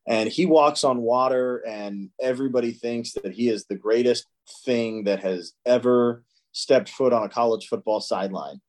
[0.07, 4.27] And he walks on water, and everybody thinks that he is the greatest
[4.63, 8.61] thing that has ever stepped foot on a college football sideline.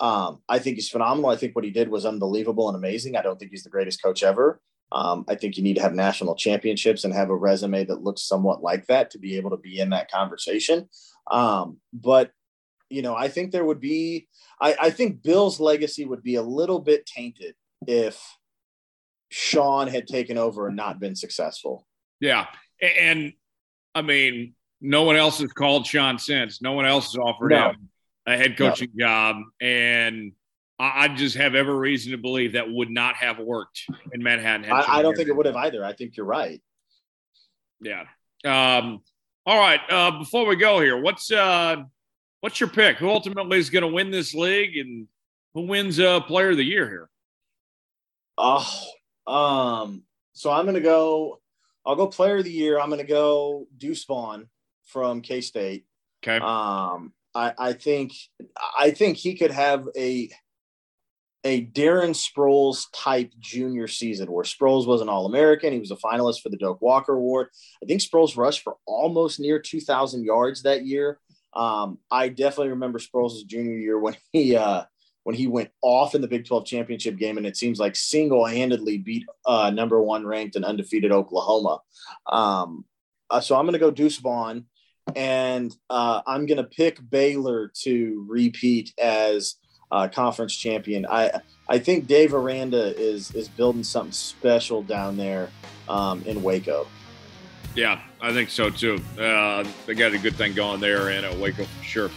[0.00, 1.30] Um, I think he's phenomenal.
[1.30, 3.16] I think what he did was unbelievable and amazing.
[3.16, 4.60] I don't think he's the greatest coach ever.
[4.90, 8.22] Um, I think you need to have national championships and have a resume that looks
[8.22, 10.88] somewhat like that to be able to be in that conversation.
[11.30, 12.32] Um, but
[12.92, 14.28] you know, I think there would be,
[14.60, 17.54] I, I think Bill's legacy would be a little bit tainted
[17.86, 18.22] if
[19.30, 21.86] Sean had taken over and not been successful.
[22.20, 22.46] Yeah.
[22.80, 23.32] And
[23.94, 26.60] I mean, no one else has called Sean since.
[26.60, 27.70] No one else has offered no.
[27.70, 27.88] him
[28.26, 29.06] a head coaching no.
[29.06, 29.36] job.
[29.60, 30.32] And
[30.78, 33.82] I, I, just have every reason to believe that would not have worked
[34.12, 34.70] in Manhattan.
[34.70, 35.84] I, I, don't think it would have either.
[35.84, 36.60] I think you're right.
[37.80, 38.02] Yeah.
[38.44, 39.00] Um,
[39.46, 39.80] all right.
[39.88, 41.76] Uh, before we go here, what's uh,
[42.42, 42.96] What's your pick?
[42.96, 45.06] Who ultimately is going to win this league, and
[45.54, 47.08] who wins uh, Player of the Year here?
[48.36, 48.84] Oh,
[49.28, 51.40] um, so I'm going to go.
[51.86, 52.80] I'll go Player of the Year.
[52.80, 54.48] I'm going to go Deuce Vaughn
[54.86, 55.86] from K State.
[56.20, 56.44] Okay.
[56.44, 58.12] Um, I, I think
[58.76, 60.28] I think he could have a
[61.44, 65.72] a Darren Sproles type junior season where Sproles was an All American.
[65.72, 67.50] He was a finalist for the Doak Walker Award.
[67.80, 71.20] I think Sproles rushed for almost near 2,000 yards that year.
[71.54, 74.84] Um, I definitely remember Sproles' junior year when he uh,
[75.24, 78.44] when he went off in the Big 12 championship game, and it seems like single
[78.44, 81.80] handedly beat uh, number one ranked and undefeated Oklahoma.
[82.26, 82.84] Um,
[83.30, 84.66] uh, so I'm going to go Deuce Vaughn,
[85.14, 89.56] and uh, I'm going to pick Baylor to repeat as
[89.90, 91.06] uh, conference champion.
[91.06, 91.30] I
[91.68, 95.50] I think Dave Aranda is is building something special down there
[95.88, 96.86] um, in Waco.
[97.74, 99.00] Yeah, I think so too.
[99.18, 102.10] Uh, they got a good thing going there in uh, Waco for sure.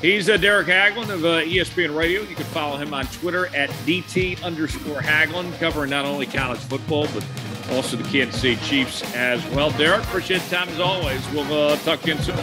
[0.00, 2.22] He's uh, Derek Haglund of uh, ESPN Radio.
[2.22, 7.06] You can follow him on Twitter at DT underscore Haglund, covering not only college football,
[7.14, 7.24] but
[7.70, 9.70] also the Kansas City Chiefs as well.
[9.72, 11.28] Derek, appreciate the time as always.
[11.30, 12.36] We'll uh, talk again soon.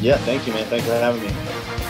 [0.00, 0.66] Yeah, thank you, man.
[0.66, 1.83] Thanks for having me.